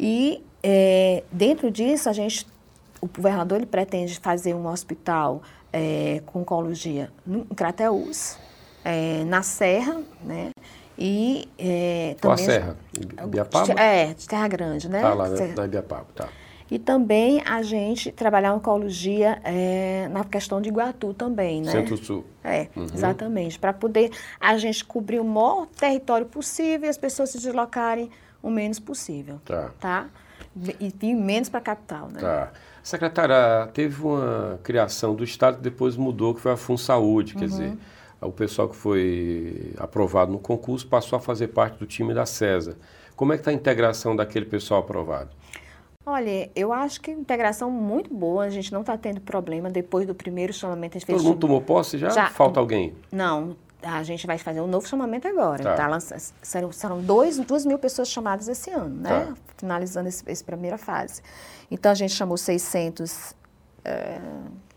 E 0.00 0.42
eh, 0.62 1.22
dentro 1.30 1.70
disso, 1.70 2.08
a 2.08 2.14
gente, 2.14 2.46
o 3.02 3.06
governador 3.06 3.58
ele 3.58 3.66
pretende 3.66 4.18
fazer 4.18 4.54
um 4.54 4.66
hospital 4.66 5.42
eh, 5.70 6.22
com 6.24 6.40
oncologia 6.40 7.10
no- 7.26 7.40
em 7.50 7.54
Crateús, 7.54 8.38
na 9.26 9.42
Serra, 9.42 10.00
né? 10.22 10.50
E 10.98 11.48
eh, 11.58 12.16
Qual 12.20 12.32
a 12.32 12.36
também... 12.36 12.52
serra? 12.52 12.76
Ibiapaba? 13.24 13.72
É, 13.80 14.14
de 14.14 14.26
Terra 14.26 14.48
Grande, 14.48 14.88
né? 14.88 15.02
Tá 15.02 15.14
lá 15.14 15.28
né? 15.28 15.36
Serra- 15.36 15.54
na 15.56 15.64
Ibiapaba, 15.66 16.06
tá. 16.14 16.28
E 16.68 16.78
também 16.78 17.40
a 17.46 17.62
gente 17.62 18.10
trabalhar 18.10 18.50
a 18.50 18.54
oncologia 18.54 19.40
eh, 19.44 20.08
na 20.10 20.24
questão 20.24 20.60
de 20.60 20.68
Iguatu 20.68 21.14
também, 21.14 21.62
né? 21.62 21.70
Centro-Sul. 21.70 22.24
É, 22.42 22.68
exatamente. 22.92 23.58
Para 23.58 23.72
poder 23.72 24.10
a 24.40 24.58
gente 24.58 24.84
cobrir 24.84 25.20
o 25.20 25.24
maior 25.24 25.66
território 25.66 26.26
possível 26.26 26.86
e 26.86 26.90
as 26.90 26.98
pessoas 26.98 27.30
se 27.30 27.38
deslocarem 27.38 28.10
o 28.42 28.50
menos 28.50 28.80
possível. 28.80 29.40
Tá. 29.44 29.70
Tá? 29.78 30.06
E, 30.80 30.92
e 31.02 31.14
menos 31.14 31.48
para 31.48 31.58
a 31.58 31.62
capital, 31.62 32.08
né? 32.08 32.20
Tá. 32.20 32.50
Secretária, 32.82 33.68
teve 33.72 34.02
uma 34.02 34.58
criação 34.62 35.14
do 35.14 35.22
Estado 35.24 35.58
que 35.58 35.62
depois 35.62 35.96
mudou, 35.96 36.34
que 36.34 36.40
foi 36.40 36.52
a 36.52 36.56
FunSaúde, 36.56 37.34
quer 37.34 37.46
dizer, 37.46 37.76
o 38.20 38.32
pessoal 38.32 38.68
que 38.68 38.76
foi 38.76 39.72
aprovado 39.78 40.32
no 40.32 40.38
concurso 40.38 40.86
passou 40.86 41.16
a 41.16 41.20
fazer 41.20 41.48
parte 41.48 41.78
do 41.78 41.86
time 41.86 42.14
da 42.14 42.26
CESA. 42.26 42.76
Como 43.14 43.32
é 43.32 43.36
que 43.36 43.40
está 43.40 43.50
a 43.50 43.54
integração 43.54 44.14
daquele 44.14 44.46
pessoal 44.46 44.80
aprovado? 44.80 45.30
Olha, 46.04 46.50
eu 46.54 46.72
acho 46.72 47.00
que 47.00 47.10
integração 47.10 47.70
muito 47.70 48.14
boa, 48.14 48.44
a 48.44 48.50
gente 48.50 48.72
não 48.72 48.82
está 48.82 48.96
tendo 48.96 49.20
problema. 49.20 49.68
Depois 49.68 50.06
do 50.06 50.14
primeiro 50.14 50.52
chamamento, 50.52 50.96
a 50.96 50.98
gente 51.00 51.06
fez. 51.06 51.18
Todo 51.18 51.26
mundo 51.26 51.40
tomou 51.40 51.60
posse 51.60 51.98
já? 51.98 52.10
Já. 52.10 52.30
Falta 52.30 52.60
alguém? 52.60 52.94
Não, 53.10 53.56
a 53.82 54.02
gente 54.04 54.26
vai 54.26 54.38
fazer 54.38 54.60
um 54.60 54.68
novo 54.68 54.86
chamamento 54.86 55.26
agora. 55.26 55.62
Tá. 55.62 55.88
Tá. 55.88 55.98
serão 56.42 56.70
serão 56.70 57.00
dois, 57.00 57.38
duas 57.38 57.66
mil 57.66 57.78
pessoas 57.78 58.08
chamadas 58.08 58.46
esse 58.46 58.70
ano, 58.70 59.00
né? 59.00 59.26
Tá. 59.26 59.34
Finalizando 59.56 60.08
essa 60.08 60.44
primeira 60.44 60.78
fase. 60.78 61.22
Então, 61.70 61.90
a 61.90 61.94
gente 61.94 62.14
chamou 62.14 62.36
600 62.36 63.34
eh, 63.84 64.20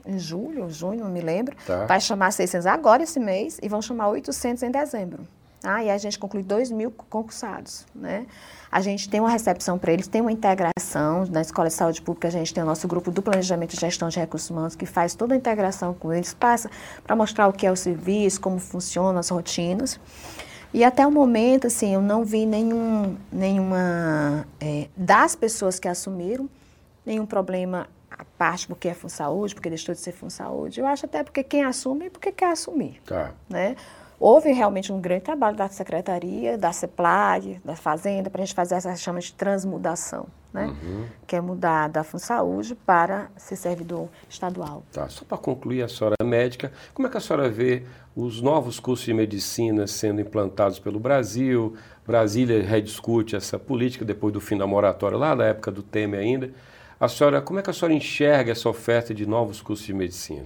em 0.05 0.17
julho, 0.17 0.69
junho, 0.69 1.03
não 1.03 1.11
me 1.11 1.21
lembro. 1.21 1.55
Tá. 1.65 1.85
Vai 1.85 1.99
chamar 1.99 2.31
600 2.31 2.65
agora 2.65 3.03
esse 3.03 3.19
mês 3.19 3.59
e 3.61 3.69
vão 3.69 3.81
chamar 3.81 4.09
800 4.09 4.63
em 4.63 4.71
dezembro. 4.71 5.27
Ah, 5.63 5.83
e 5.83 5.89
a 5.89 5.97
gente 5.97 6.17
conclui 6.17 6.41
2 6.41 6.71
mil 6.71 6.89
concursados, 6.89 7.85
né? 7.93 8.25
A 8.71 8.81
gente 8.81 9.09
tem 9.09 9.19
uma 9.19 9.29
recepção 9.29 9.77
para 9.77 9.91
eles, 9.91 10.07
tem 10.07 10.21
uma 10.21 10.31
integração. 10.31 11.25
Na 11.29 11.41
Escola 11.41 11.67
de 11.67 11.73
Saúde 11.73 12.01
Pública, 12.01 12.29
a 12.29 12.31
gente 12.31 12.53
tem 12.53 12.63
o 12.63 12.65
nosso 12.65 12.87
grupo 12.87 13.11
do 13.11 13.21
Planejamento 13.21 13.73
e 13.73 13.79
Gestão 13.79 14.07
de 14.07 14.19
Recursos 14.19 14.49
Humanos, 14.49 14.75
que 14.75 14.85
faz 14.85 15.15
toda 15.15 15.33
a 15.33 15.37
integração 15.37 15.93
com 15.93 16.13
eles, 16.13 16.33
passa 16.33 16.69
para 17.03 17.15
mostrar 17.15 17.47
o 17.47 17.53
que 17.53 17.65
é 17.65 17.71
o 17.71 17.75
serviço, 17.75 18.39
como 18.39 18.57
funcionam 18.57 19.19
as 19.19 19.29
rotinas. 19.29 19.99
E 20.73 20.83
até 20.83 21.05
o 21.05 21.11
momento, 21.11 21.67
assim, 21.67 21.93
eu 21.93 22.01
não 22.01 22.23
vi 22.23 22.45
nenhum, 22.45 23.17
nenhuma, 23.31 24.45
é, 24.61 24.87
das 24.95 25.35
pessoas 25.35 25.79
que 25.79 25.87
assumiram, 25.87 26.47
nenhum 27.05 27.25
problema 27.25 27.87
à 28.09 28.23
parte 28.37 28.67
porque 28.67 28.87
é 28.87 28.93
FunSaúde, 28.93 29.53
porque 29.53 29.69
deixou 29.69 29.93
de 29.93 30.01
ser 30.01 30.11
FunSaúde. 30.11 30.79
Eu 30.79 30.87
acho 30.87 31.05
até 31.05 31.23
porque 31.23 31.43
quem 31.43 31.63
assume 31.63 32.09
porque 32.09 32.31
quer 32.31 32.51
assumir 32.51 33.01
Tá. 33.05 33.31
né? 33.49 33.75
Houve 34.19 34.51
realmente 34.51 34.91
um 34.91 34.99
grande 34.99 35.21
trabalho 35.21 35.55
da 35.55 35.69
Secretaria, 35.69 36.57
da 36.57 36.73
CEPLAG, 36.73 37.61
da 37.63 37.73
Fazenda, 37.73 38.29
para 38.29 38.41
a 38.41 38.45
gente 38.45 38.53
fazer 38.53 38.75
essa 38.75 38.93
chama 38.97 39.21
de 39.21 39.31
transmudação, 39.31 40.27
né? 40.53 40.75
Que 41.25 41.37
é 41.37 41.41
mudar 41.41 41.87
da 41.87 42.03
FunSaúde 42.03 42.75
para 42.75 43.29
ser 43.37 43.55
servidor 43.55 44.09
estadual. 44.29 44.83
Tá, 44.91 45.07
só 45.07 45.23
para 45.23 45.37
concluir, 45.37 45.83
a 45.83 45.87
senhora 45.87 46.15
é 46.19 46.23
médica, 46.25 46.69
como 46.93 47.07
é 47.07 47.11
que 47.11 47.15
a 47.15 47.21
senhora 47.21 47.49
vê 47.49 47.83
os 48.13 48.41
novos 48.41 48.77
cursos 48.77 49.05
de 49.05 49.13
medicina 49.13 49.87
sendo 49.87 50.19
implantados 50.19 50.79
pelo 50.79 50.99
Brasil? 50.99 51.77
Brasília 52.05 52.61
rediscute 52.61 53.37
essa 53.37 53.57
política 53.57 54.03
depois 54.03 54.33
do 54.33 54.41
fim 54.41 54.57
da 54.57 54.67
moratória, 54.67 55.17
lá 55.17 55.33
da 55.33 55.45
época 55.45 55.71
do 55.71 55.81
Temer 55.81 56.19
ainda. 56.19 56.51
A 56.99 57.07
senhora, 57.07 57.41
como 57.41 57.59
é 57.59 57.63
que 57.63 57.69
a 57.69 57.73
senhora 57.73 57.93
enxerga 57.93 58.51
essa 58.51 58.67
oferta 58.67 59.13
de 59.13 59.25
novos 59.25 59.61
cursos 59.61 59.85
de 59.85 59.93
medicina? 59.93 60.45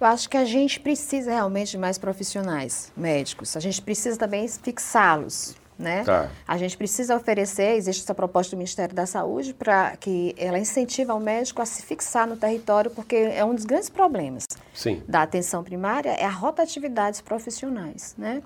Eu 0.00 0.06
acho 0.06 0.28
que 0.28 0.36
a 0.36 0.44
gente 0.44 0.80
precisa 0.80 1.30
realmente 1.30 1.72
de 1.72 1.78
mais 1.78 1.98
profissionais 1.98 2.90
médicos. 2.96 3.56
A 3.56 3.60
gente 3.60 3.82
precisa 3.82 4.18
também 4.18 4.48
fixá-los, 4.48 5.54
né? 5.78 6.02
Tá. 6.02 6.30
A 6.48 6.56
gente 6.56 6.78
precisa 6.78 7.14
oferecer, 7.14 7.76
existe 7.76 8.02
essa 8.02 8.14
proposta 8.14 8.56
do 8.56 8.58
Ministério 8.58 8.94
da 8.94 9.04
Saúde 9.04 9.52
para 9.52 9.94
que 9.98 10.34
ela 10.38 10.58
incentive 10.58 11.10
o 11.10 11.20
médico 11.20 11.60
a 11.60 11.66
se 11.66 11.82
fixar 11.82 12.26
no 12.26 12.38
território, 12.38 12.90
porque 12.90 13.14
é 13.14 13.44
um 13.44 13.54
dos 13.54 13.66
grandes 13.66 13.90
problemas 13.90 14.44
Sim. 14.72 15.02
da 15.06 15.22
atenção 15.22 15.62
primária 15.62 16.10
é 16.10 16.24
a 16.24 16.30
rotatividade 16.30 17.12
dos 17.12 17.20
profissionais, 17.20 18.14
né? 18.16 18.42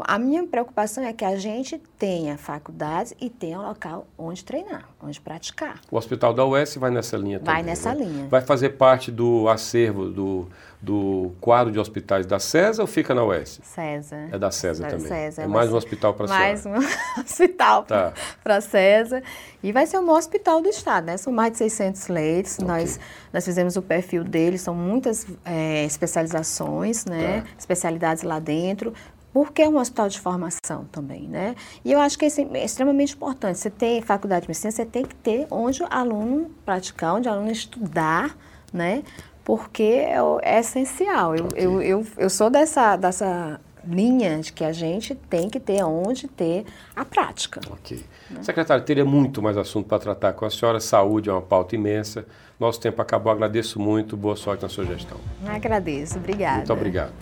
A 0.00 0.18
minha 0.18 0.46
preocupação 0.46 1.02
é 1.02 1.12
que 1.12 1.24
a 1.24 1.36
gente 1.36 1.78
tenha 1.98 2.36
faculdades 2.36 3.14
e 3.18 3.30
tenha 3.30 3.58
um 3.58 3.66
local 3.66 4.06
onde 4.18 4.44
treinar, 4.44 4.86
onde 5.02 5.18
praticar. 5.20 5.80
O 5.90 5.96
Hospital 5.96 6.34
da 6.34 6.44
UES 6.44 6.76
vai 6.76 6.90
nessa 6.90 7.16
linha 7.16 7.38
também. 7.38 7.54
Vai 7.54 7.62
nessa 7.62 7.94
né? 7.94 8.04
linha. 8.04 8.26
Vai 8.28 8.42
fazer 8.42 8.70
parte 8.70 9.10
do 9.10 9.48
acervo 9.48 10.10
do, 10.10 10.48
do 10.82 11.32
quadro 11.40 11.72
de 11.72 11.78
hospitais 11.78 12.26
da 12.26 12.38
CESA 12.38 12.82
ou 12.82 12.86
fica 12.86 13.14
na 13.14 13.24
UES? 13.24 13.58
CESA. 13.62 14.16
É 14.30 14.38
da 14.38 14.50
CESA 14.50 14.82
Da 14.82 14.90
também. 14.90 15.06
CESA, 15.06 15.42
é 15.42 15.46
mais 15.46 15.72
um 15.72 15.76
hospital 15.76 16.12
para 16.12 16.26
a 16.26 16.28
Mais 16.28 16.66
um 16.66 16.74
hospital 17.18 17.84
Tá. 17.84 18.12
para 18.44 18.56
a 18.56 18.60
CESA. 18.60 19.22
E 19.62 19.72
vai 19.72 19.86
ser 19.86 19.98
o 19.98 20.02
maior 20.02 20.18
hospital 20.18 20.60
do 20.60 20.68
estado, 20.68 21.06
né? 21.06 21.16
São 21.16 21.32
mais 21.32 21.52
de 21.52 21.58
600 21.58 22.08
leitos. 22.08 22.58
Ok. 22.58 22.68
Nós, 22.68 23.00
nós 23.32 23.44
fizemos 23.44 23.76
o 23.76 23.82
perfil 23.82 24.22
dele, 24.22 24.58
são 24.58 24.74
muitas 24.74 25.26
eh, 25.44 25.84
especializações, 25.84 27.06
né? 27.06 27.40
Tá. 27.40 27.48
Especialidades 27.58 28.22
lá 28.22 28.38
dentro. 28.38 28.92
Porque 29.36 29.60
é 29.60 29.68
um 29.68 29.76
hospital 29.76 30.08
de 30.08 30.18
formação 30.18 30.86
também, 30.90 31.28
né? 31.28 31.54
E 31.84 31.92
eu 31.92 32.00
acho 32.00 32.18
que 32.18 32.24
isso 32.24 32.40
é 32.40 32.64
extremamente 32.64 33.12
importante. 33.12 33.58
Você 33.58 33.68
tem 33.68 34.00
faculdade 34.00 34.44
de 34.44 34.48
medicina, 34.48 34.70
você 34.70 34.86
tem 34.86 35.04
que 35.04 35.14
ter 35.14 35.46
onde 35.50 35.82
o 35.82 35.86
aluno 35.90 36.50
praticar, 36.64 37.16
onde 37.16 37.28
o 37.28 37.32
aluno 37.32 37.50
estudar, 37.50 38.34
né? 38.72 39.02
Porque 39.44 39.82
é, 39.82 40.16
é 40.40 40.60
essencial. 40.60 41.36
Eu, 41.36 41.44
Ok. 41.44 41.62
eu, 41.62 41.82
eu, 41.82 42.06
eu 42.16 42.30
sou 42.30 42.48
dessa, 42.48 42.96
dessa 42.96 43.60
linha 43.86 44.38
de 44.38 44.54
que 44.54 44.64
a 44.64 44.72
gente 44.72 45.14
tem 45.14 45.50
que 45.50 45.60
ter 45.60 45.84
onde 45.84 46.28
ter 46.28 46.64
a 46.96 47.04
prática. 47.04 47.60
Ok. 47.70 48.02
Secretário, 48.40 48.86
teria 48.86 49.04
muito 49.04 49.42
mais 49.42 49.58
assunto 49.58 49.86
para 49.86 49.98
tratar 49.98 50.32
com 50.32 50.46
a 50.46 50.50
senhora. 50.50 50.80
Saúde 50.80 51.28
é 51.28 51.32
uma 51.34 51.42
pauta 51.42 51.74
imensa. 51.74 52.24
Nosso 52.58 52.80
tempo 52.80 53.02
acabou. 53.02 53.30
Agradeço 53.30 53.78
muito. 53.78 54.16
Boa 54.16 54.34
sorte 54.34 54.62
na 54.62 54.70
sua 54.70 54.86
gestão. 54.86 55.18
Agradeço, 55.46 56.16
obrigada. 56.16 56.56
Muito 56.56 56.72
obrigado. 56.72 57.12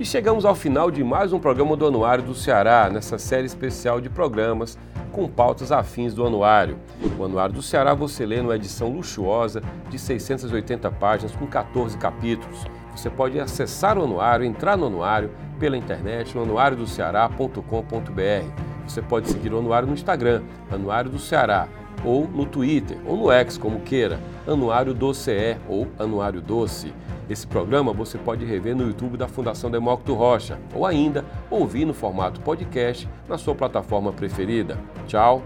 E 0.00 0.04
chegamos 0.06 0.46
ao 0.46 0.54
final 0.54 0.90
de 0.90 1.04
mais 1.04 1.30
um 1.30 1.38
programa 1.38 1.76
do 1.76 1.86
Anuário 1.86 2.24
do 2.24 2.34
Ceará, 2.34 2.88
nessa 2.90 3.18
série 3.18 3.44
especial 3.44 4.00
de 4.00 4.08
programas 4.08 4.78
com 5.12 5.28
pautas 5.28 5.70
afins 5.70 6.14
do 6.14 6.26
Anuário. 6.26 6.78
O 7.18 7.22
Anuário 7.22 7.54
do 7.54 7.60
Ceará 7.60 7.92
você 7.92 8.24
lê 8.24 8.40
numa 8.40 8.56
edição 8.56 8.88
luxuosa 8.88 9.60
de 9.90 9.98
680 9.98 10.90
páginas 10.92 11.36
com 11.36 11.46
14 11.46 11.98
capítulos. 11.98 12.64
Você 12.96 13.10
pode 13.10 13.38
acessar 13.38 13.98
o 13.98 14.04
Anuário, 14.04 14.46
entrar 14.46 14.74
no 14.74 14.86
Anuário 14.86 15.32
pela 15.58 15.76
internet 15.76 16.34
no 16.34 16.44
anuariodoceará.com.br. 16.44 18.62
Você 18.88 19.02
pode 19.02 19.28
seguir 19.28 19.52
o 19.52 19.58
Anuário 19.58 19.86
no 19.86 19.92
Instagram, 19.92 20.40
Anuário 20.72 21.10
do 21.10 21.18
Ceará, 21.18 21.68
ou 22.02 22.26
no 22.26 22.46
Twitter, 22.46 22.96
ou 23.04 23.18
no 23.18 23.30
X, 23.30 23.58
como 23.58 23.80
queira, 23.80 24.18
Anuário 24.46 24.94
do 24.94 25.12
CE 25.12 25.58
ou 25.68 25.88
Anuário 25.98 26.40
Doce. 26.40 26.90
Esse 27.30 27.46
programa 27.46 27.92
você 27.92 28.18
pode 28.18 28.44
rever 28.44 28.74
no 28.74 28.88
YouTube 28.88 29.16
da 29.16 29.28
Fundação 29.28 29.70
Demócrito 29.70 30.14
Rocha 30.14 30.58
ou 30.74 30.84
ainda 30.84 31.24
ouvir 31.48 31.84
no 31.84 31.94
formato 31.94 32.40
podcast 32.40 33.08
na 33.28 33.38
sua 33.38 33.54
plataforma 33.54 34.12
preferida. 34.12 34.76
Tchau 35.06 35.40